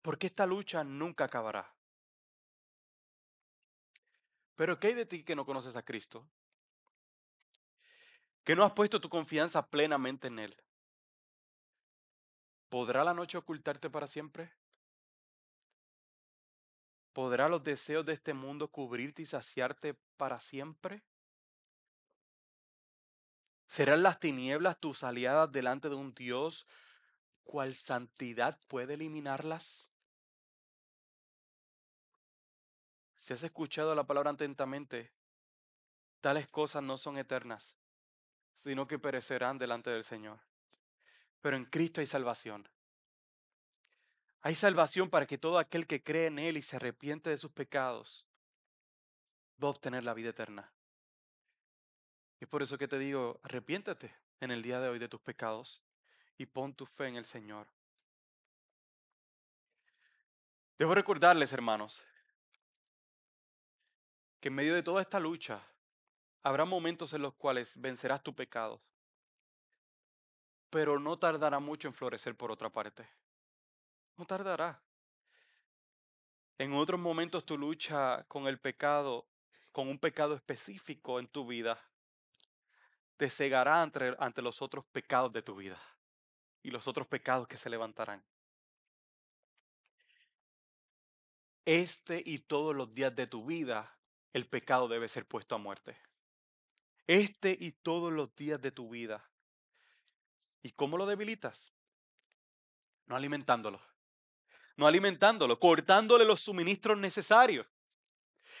Porque 0.00 0.28
esta 0.28 0.46
lucha 0.46 0.84
nunca 0.84 1.24
acabará. 1.24 1.74
Pero 4.62 4.78
¿qué 4.78 4.86
hay 4.86 4.94
de 4.94 5.06
ti 5.06 5.24
que 5.24 5.34
no 5.34 5.44
conoces 5.44 5.74
a 5.74 5.82
Cristo? 5.82 6.24
que 8.44 8.54
no 8.54 8.62
has 8.62 8.70
puesto 8.70 9.00
tu 9.00 9.08
confianza 9.08 9.68
plenamente 9.68 10.28
en 10.28 10.38
Él. 10.38 10.56
¿Podrá 12.68 13.02
la 13.02 13.12
noche 13.12 13.38
ocultarte 13.38 13.90
para 13.90 14.06
siempre? 14.06 14.52
¿Podrá 17.12 17.48
los 17.48 17.64
deseos 17.64 18.06
de 18.06 18.12
este 18.12 18.34
mundo 18.34 18.68
cubrirte 18.68 19.22
y 19.22 19.26
saciarte 19.26 19.96
para 20.16 20.40
siempre? 20.40 21.02
¿Serán 23.66 24.04
las 24.04 24.20
tinieblas 24.20 24.78
tus 24.78 25.02
aliadas 25.02 25.50
delante 25.50 25.88
de 25.88 25.96
un 25.96 26.14
Dios 26.14 26.68
cual 27.42 27.74
santidad 27.74 28.60
puede 28.68 28.94
eliminarlas? 28.94 29.91
Si 33.22 33.32
has 33.32 33.44
escuchado 33.44 33.94
la 33.94 34.02
palabra 34.02 34.32
atentamente, 34.32 35.12
tales 36.20 36.48
cosas 36.48 36.82
no 36.82 36.96
son 36.96 37.18
eternas, 37.18 37.76
sino 38.56 38.88
que 38.88 38.98
perecerán 38.98 39.58
delante 39.58 39.90
del 39.90 40.02
Señor. 40.02 40.40
Pero 41.40 41.56
en 41.56 41.64
Cristo 41.64 42.00
hay 42.00 42.08
salvación. 42.08 42.68
Hay 44.40 44.56
salvación 44.56 45.08
para 45.08 45.26
que 45.26 45.38
todo 45.38 45.60
aquel 45.60 45.86
que 45.86 46.02
cree 46.02 46.26
en 46.26 46.40
Él 46.40 46.56
y 46.56 46.62
se 46.62 46.74
arrepiente 46.74 47.30
de 47.30 47.36
sus 47.36 47.52
pecados 47.52 48.26
va 49.62 49.68
a 49.68 49.70
obtener 49.70 50.02
la 50.02 50.14
vida 50.14 50.30
eterna. 50.30 50.72
Y 52.40 52.44
es 52.44 52.48
por 52.48 52.60
eso 52.60 52.76
que 52.76 52.88
te 52.88 52.98
digo, 52.98 53.38
arrepiéntate 53.44 54.12
en 54.40 54.50
el 54.50 54.62
día 54.62 54.80
de 54.80 54.88
hoy 54.88 54.98
de 54.98 55.08
tus 55.08 55.20
pecados 55.20 55.80
y 56.38 56.46
pon 56.46 56.74
tu 56.74 56.86
fe 56.86 57.06
en 57.06 57.14
el 57.14 57.24
Señor. 57.24 57.68
Debo 60.76 60.92
recordarles, 60.96 61.52
hermanos, 61.52 62.02
que 64.42 64.48
en 64.48 64.54
medio 64.54 64.74
de 64.74 64.82
toda 64.82 65.00
esta 65.00 65.18
lucha 65.18 65.62
Habrá 66.44 66.64
momentos 66.64 67.12
en 67.12 67.22
los 67.22 67.34
cuales 67.34 67.80
vencerás 67.80 68.22
tu 68.22 68.34
pecado, 68.34 68.80
pero 70.70 70.98
no 70.98 71.16
tardará 71.16 71.60
mucho 71.60 71.86
en 71.86 71.94
florecer 71.94 72.36
por 72.36 72.50
otra 72.50 72.68
parte. 72.68 73.08
No 74.16 74.24
tardará. 74.26 74.82
En 76.58 76.72
otros 76.74 76.98
momentos 76.98 77.46
tu 77.46 77.56
lucha 77.56 78.24
con 78.24 78.48
el 78.48 78.58
pecado, 78.58 79.28
con 79.70 79.88
un 79.88 79.98
pecado 79.98 80.34
específico 80.34 81.20
en 81.20 81.28
tu 81.28 81.46
vida, 81.46 81.80
te 83.16 83.30
cegará 83.30 83.80
ante, 83.80 84.16
ante 84.18 84.42
los 84.42 84.62
otros 84.62 84.84
pecados 84.86 85.32
de 85.32 85.42
tu 85.42 85.54
vida 85.54 85.80
y 86.60 86.72
los 86.72 86.88
otros 86.88 87.06
pecados 87.06 87.46
que 87.46 87.56
se 87.56 87.70
levantarán. 87.70 88.24
Este 91.64 92.20
y 92.26 92.40
todos 92.40 92.74
los 92.74 92.92
días 92.92 93.14
de 93.14 93.28
tu 93.28 93.46
vida, 93.46 93.96
el 94.32 94.46
pecado 94.46 94.88
debe 94.88 95.08
ser 95.08 95.26
puesto 95.26 95.54
a 95.54 95.58
muerte 95.58 95.96
este 97.06 97.56
y 97.58 97.72
todos 97.72 98.12
los 98.12 98.34
días 98.36 98.60
de 98.60 98.70
tu 98.70 98.88
vida. 98.88 99.28
¿Y 100.62 100.72
cómo 100.72 100.96
lo 100.96 101.06
debilitas? 101.06 101.72
No 103.06 103.16
alimentándolo. 103.16 103.80
No 104.76 104.86
alimentándolo, 104.86 105.58
cortándole 105.58 106.24
los 106.24 106.40
suministros 106.40 106.96
necesarios. 106.98 107.66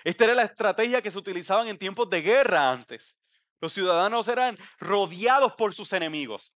Esta 0.04 0.24
era 0.24 0.34
la 0.34 0.42
estrategia 0.42 1.00
que 1.00 1.10
se 1.10 1.18
utilizaban 1.18 1.68
en 1.68 1.78
tiempos 1.78 2.10
de 2.10 2.22
guerra 2.22 2.70
antes. 2.70 3.16
Los 3.60 3.72
ciudadanos 3.72 4.26
eran 4.28 4.58
rodeados 4.78 5.52
por 5.54 5.72
sus 5.72 5.92
enemigos. 5.92 6.54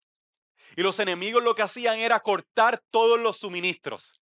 Y 0.76 0.82
los 0.82 0.98
enemigos 1.00 1.44
lo 1.44 1.54
que 1.54 1.62
hacían 1.62 2.00
era 2.00 2.22
cortar 2.22 2.82
todos 2.90 3.20
los 3.20 3.38
suministros. 3.38 4.23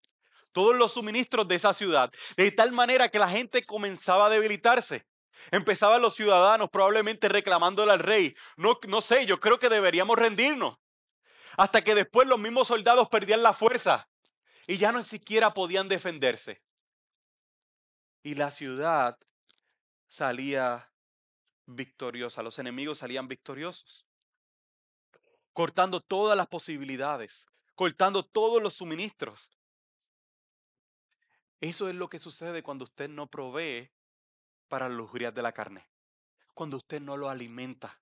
Todos 0.56 0.74
los 0.78 0.94
suministros 0.94 1.46
de 1.50 1.56
esa 1.56 1.74
ciudad. 1.74 2.13
De 2.38 2.50
tal 2.50 2.72
manera 2.72 3.10
que 3.10 3.20
la 3.20 3.28
gente 3.28 3.62
comenzaba 3.62 4.28
a 4.28 4.30
debilitarse. 4.30 5.06
Empezaban 5.52 6.02
los 6.02 6.15
ciudadanos 6.15 6.70
probablemente 6.70 7.28
reclamándole 7.28 7.91
al 7.91 8.00
rey. 8.00 8.38
No, 8.56 8.80
no 8.88 9.02
sé, 9.02 9.26
yo 9.26 9.41
creo 9.41 9.60
que 9.60 9.68
deberíamos 9.68 10.18
rendirnos. 10.18 10.78
Hasta 11.58 11.84
que 11.84 11.94
después 11.94 12.26
los 12.30 12.39
mismos 12.39 12.70
soldados 12.70 13.10
perdían 13.10 13.44
la 13.44 13.52
fuerza 13.52 14.10
y 14.65 14.78
ya 14.78 14.94
no 14.94 15.04
siquiera 15.04 15.54
podían 15.54 15.89
defenderse. 15.89 16.63
Y 18.24 18.36
la 18.36 18.50
ciudad 18.50 19.20
salía 20.08 20.89
victoriosa, 21.65 22.44
los 22.44 22.60
enemigos 22.60 23.00
salían 23.00 23.28
victoriosos, 23.28 24.08
cortando 25.52 26.00
todas 26.00 26.38
las 26.38 26.48
posibilidades, 26.48 27.46
cortando 27.76 28.24
todos 28.24 28.63
los 28.63 28.76
suministros. 28.76 29.52
Eso 31.65 31.89
es 31.89 31.95
lo 31.95 32.12
que 32.12 32.19
sucede 32.19 32.62
cuando 32.62 32.84
usted 32.84 33.10
no 33.10 33.25
provee 33.25 33.89
para 34.67 34.88
las 34.88 34.95
lujurias 34.95 35.34
de 35.34 35.41
la 35.41 35.51
carne. 35.51 35.84
Cuando 36.54 36.78
usted 36.78 37.01
no 37.01 37.17
lo 37.17 37.28
alimenta, 37.28 37.99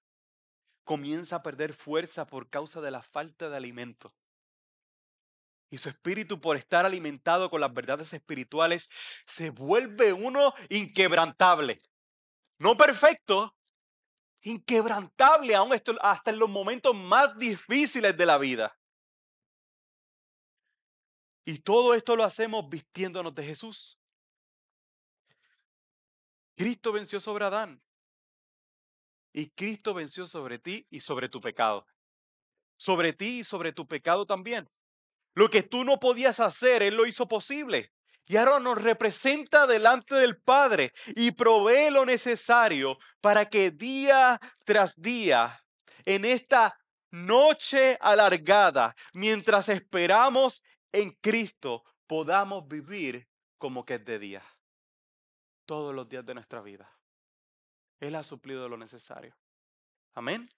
comienza 0.84 1.38
a 1.38 1.44
perder 1.44 1.72
fuerza 1.72 2.28
por 2.28 2.50
causa 2.50 2.82
de 2.82 2.92
la 2.92 3.02
falta 3.02 3.50
de 3.50 3.56
alimento. 3.56 4.14
Y 5.70 5.78
su 5.78 5.88
espíritu, 5.88 6.42
por 6.42 6.58
estar 6.58 6.86
alimentado 6.86 7.50
con 7.50 7.62
las 7.62 7.74
verdades 7.74 8.12
espirituales, 8.12 8.90
se 9.26 9.50
vuelve 9.50 10.12
uno 10.12 10.54
inquebrantable. 10.68 11.80
No 12.58 12.76
perfecto, 12.76 13.56
inquebrantable 14.42 15.56
aún 15.56 15.72
hasta 16.02 16.32
en 16.32 16.40
los 16.40 16.50
momentos 16.50 16.94
más 16.94 17.38
difíciles 17.38 18.18
de 18.18 18.26
la 18.26 18.38
vida. 18.38 18.78
Y 21.46 21.60
todo 21.60 21.94
esto 21.94 22.16
lo 22.16 22.24
hacemos 22.24 22.70
vistiéndonos 22.70 23.36
de 23.36 23.44
Jesús. 23.44 24.00
Cristo 26.56 26.92
venció 26.92 27.20
sobre 27.20 27.46
Adán. 27.46 27.82
Y 29.34 29.50
Cristo 29.50 29.94
venció 29.94 30.28
sobre 30.28 30.60
ti 30.60 30.86
y 30.90 31.00
sobre 31.00 31.28
tu 31.28 31.42
pecado. 31.42 31.86
Sobre 32.78 33.14
ti 33.14 33.40
y 33.40 33.44
sobre 33.44 33.74
tu 33.74 33.88
pecado 33.88 34.26
también. 34.26 34.70
Lo 35.34 35.50
que 35.50 35.64
tú 35.64 35.84
no 35.84 36.00
podías 36.00 36.40
hacer, 36.40 36.84
Él 36.84 36.96
lo 36.96 37.06
hizo 37.06 37.28
posible. 37.28 37.92
Y 38.26 38.38
ahora 38.38 38.60
nos 38.60 38.82
representa 38.82 39.68
delante 39.68 40.16
del 40.16 40.38
Padre 40.38 40.94
y 41.16 41.32
provee 41.32 41.90
lo 41.92 42.06
necesario 42.06 42.98
para 43.20 43.50
que 43.50 43.72
día 43.72 44.40
tras 44.64 45.02
día, 45.02 45.66
en 46.06 46.24
esta 46.24 46.78
noche 47.12 47.98
alargada, 48.00 48.96
mientras 49.14 49.70
esperamos 49.70 50.64
en 50.94 51.12
Cristo, 51.12 51.84
podamos 52.08 52.68
vivir 52.68 53.28
como 53.58 53.86
que 53.86 53.96
es 53.96 54.06
de 54.06 54.20
día. 54.20 54.44
Todos 55.66 55.94
los 55.94 56.08
días 56.08 56.26
de 56.26 56.36
nuestra 56.36 56.62
vida. 56.62 56.90
Él 58.00 58.16
ha 58.16 58.24
suplido 58.24 58.70
lo 58.70 58.78
necesario. 58.78 59.36
Amén. 60.14 60.50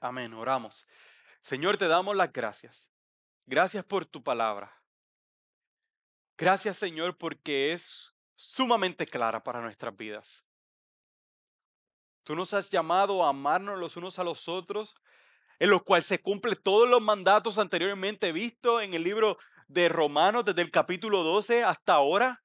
Amén. 0.00 0.32
Oramos. 0.32 0.86
Señor, 1.40 1.76
te 1.76 1.88
damos 1.88 2.16
las 2.16 2.32
gracias. 2.32 2.88
Gracias 3.46 3.84
por 3.84 4.04
tu 4.04 4.22
palabra. 4.22 4.72
Gracias, 6.36 6.76
Señor, 6.76 7.16
porque 7.16 7.72
es 7.72 8.14
sumamente 8.36 9.06
clara 9.06 9.42
para 9.42 9.60
nuestras 9.60 9.96
vidas. 9.96 10.44
Tú 12.22 12.36
nos 12.36 12.52
has 12.52 12.70
llamado 12.70 13.24
a 13.24 13.30
amarnos 13.30 13.78
los 13.78 13.96
unos 13.96 14.18
a 14.18 14.24
los 14.24 14.48
otros, 14.48 14.94
en 15.58 15.70
lo 15.70 15.82
cual 15.84 16.02
se 16.02 16.20
cumplen 16.20 16.56
todos 16.62 16.88
los 16.88 17.00
mandatos 17.00 17.58
anteriormente 17.58 18.32
vistos 18.32 18.82
en 18.82 18.94
el 18.94 19.02
libro 19.02 19.38
de 19.66 19.88
Romanos, 19.88 20.44
desde 20.44 20.62
el 20.62 20.70
capítulo 20.70 21.22
12 21.22 21.64
hasta 21.64 21.94
ahora. 21.94 22.44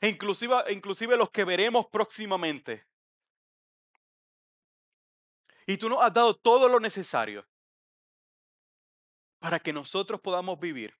E 0.00 0.08
inclusive, 0.08 1.16
los 1.16 1.30
que 1.30 1.44
veremos 1.44 1.86
próximamente. 1.90 2.86
Y 5.66 5.76
tú 5.76 5.88
nos 5.88 6.02
has 6.02 6.12
dado 6.12 6.34
todo 6.36 6.68
lo 6.68 6.80
necesario 6.80 7.46
para 9.38 9.60
que 9.60 9.72
nosotros 9.72 10.20
podamos 10.20 10.58
vivir, 10.58 10.96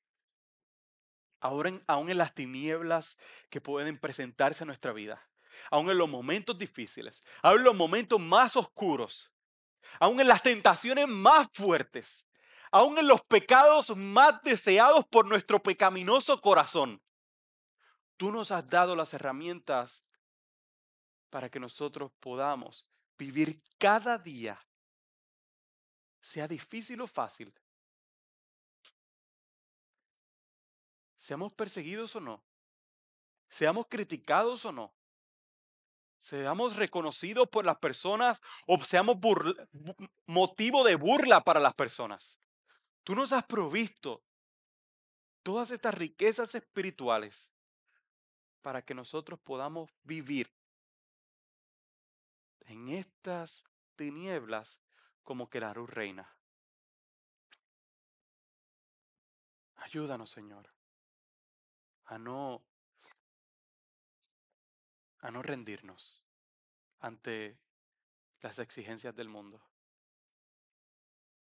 ahora 1.40 1.68
en- 1.68 1.82
aún 1.86 2.10
en 2.10 2.18
las 2.18 2.34
tinieblas 2.34 3.18
que 3.50 3.60
pueden 3.60 3.98
presentarse 3.98 4.62
a 4.62 4.66
nuestra 4.66 4.92
vida, 4.92 5.28
aún 5.70 5.90
en 5.90 5.98
los 5.98 6.08
momentos 6.08 6.56
difíciles, 6.56 7.22
aún 7.42 7.58
en 7.58 7.64
los 7.64 7.74
momentos 7.74 8.20
más 8.20 8.56
oscuros, 8.56 9.32
aún 9.98 10.20
en 10.20 10.28
las 10.28 10.42
tentaciones 10.42 11.08
más 11.08 11.48
fuertes, 11.52 12.26
aún 12.70 12.98
en 12.98 13.06
los 13.06 13.22
pecados 13.22 13.94
más 13.96 14.42
deseados 14.42 15.06
por 15.06 15.26
nuestro 15.26 15.62
pecaminoso 15.62 16.40
corazón. 16.40 17.02
Tú 18.16 18.32
nos 18.32 18.50
has 18.50 18.68
dado 18.68 18.94
las 18.96 19.12
herramientas 19.14 20.02
para 21.30 21.50
que 21.50 21.58
nosotros 21.58 22.12
podamos 22.20 22.90
vivir 23.18 23.62
cada 23.78 24.18
día, 24.18 24.58
sea 26.20 26.46
difícil 26.46 27.00
o 27.00 27.06
fácil, 27.06 27.52
seamos 31.16 31.52
perseguidos 31.52 32.14
o 32.16 32.20
no, 32.20 32.44
seamos 33.48 33.86
criticados 33.88 34.64
o 34.64 34.72
no, 34.72 34.94
seamos 36.22 36.76
reconocidos 36.76 37.48
por 37.48 37.64
las 37.64 37.78
personas 37.78 38.40
o 38.68 38.82
seamos 38.84 39.16
motivo 40.24 40.84
de 40.84 40.94
burla 40.94 41.42
para 41.42 41.58
las 41.58 41.74
personas. 41.74 42.38
Tú 43.02 43.16
nos 43.16 43.32
has 43.32 43.44
provisto 43.44 44.22
todas 45.42 45.72
estas 45.72 45.94
riquezas 45.94 46.54
espirituales 46.54 47.50
para 48.62 48.82
que 48.82 48.94
nosotros 48.94 49.40
podamos 49.40 49.90
vivir 50.04 50.54
en 52.66 52.90
estas 52.90 53.64
tinieblas 53.96 54.80
como 55.24 55.50
que 55.50 55.58
la 55.58 55.74
luz 55.74 55.90
reina. 55.90 56.38
Ayúdanos, 59.74 60.30
Señor, 60.30 60.72
a 62.04 62.16
no 62.16 62.64
a 65.22 65.30
no 65.30 65.40
rendirnos 65.42 66.20
ante 66.98 67.58
las 68.40 68.58
exigencias 68.58 69.14
del 69.14 69.28
mundo. 69.28 69.62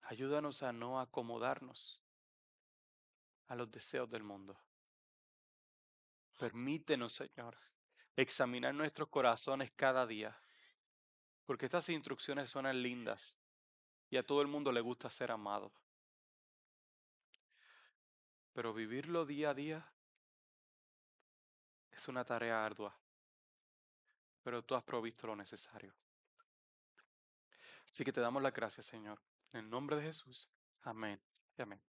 Ayúdanos 0.01 0.63
a 0.63 0.71
no 0.71 1.01
acomodarnos 1.01 2.01
a 3.47 3.55
los 3.55 3.69
deseos 3.69 4.09
del 4.09 4.23
mundo. 4.23 4.57
Permítenos, 6.39 7.13
Señor, 7.13 7.57
examinar 8.15 8.73
nuestros 8.73 9.09
corazones 9.09 9.71
cada 9.75 10.07
día, 10.07 10.37
porque 11.45 11.65
estas 11.65 11.89
instrucciones 11.89 12.49
suenan 12.49 12.81
lindas 12.81 13.39
y 14.09 14.15
a 14.15 14.25
todo 14.25 14.41
el 14.41 14.47
mundo 14.47 14.71
le 14.71 14.79
gusta 14.79 15.11
ser 15.11 15.29
amado. 15.29 15.73
Pero 18.53 18.73
vivirlo 18.73 19.25
día 19.25 19.49
a 19.49 19.53
día 19.53 19.91
es 21.91 22.07
una 22.07 22.23
tarea 22.23 22.65
ardua, 22.65 22.97
pero 24.47 24.63
tú 24.63 24.75
has 24.75 24.83
provisto 24.85 25.27
lo 25.27 25.35
necesario. 25.35 25.93
Así 27.91 28.05
que 28.05 28.13
te 28.13 28.21
damos 28.21 28.41
las 28.41 28.53
gracias, 28.53 28.85
Señor. 28.85 29.21
En 29.51 29.65
el 29.65 29.69
nombre 29.69 29.97
de 29.97 30.03
Jesús. 30.03 30.49
Amén. 30.83 31.19
Amén. 31.57 31.81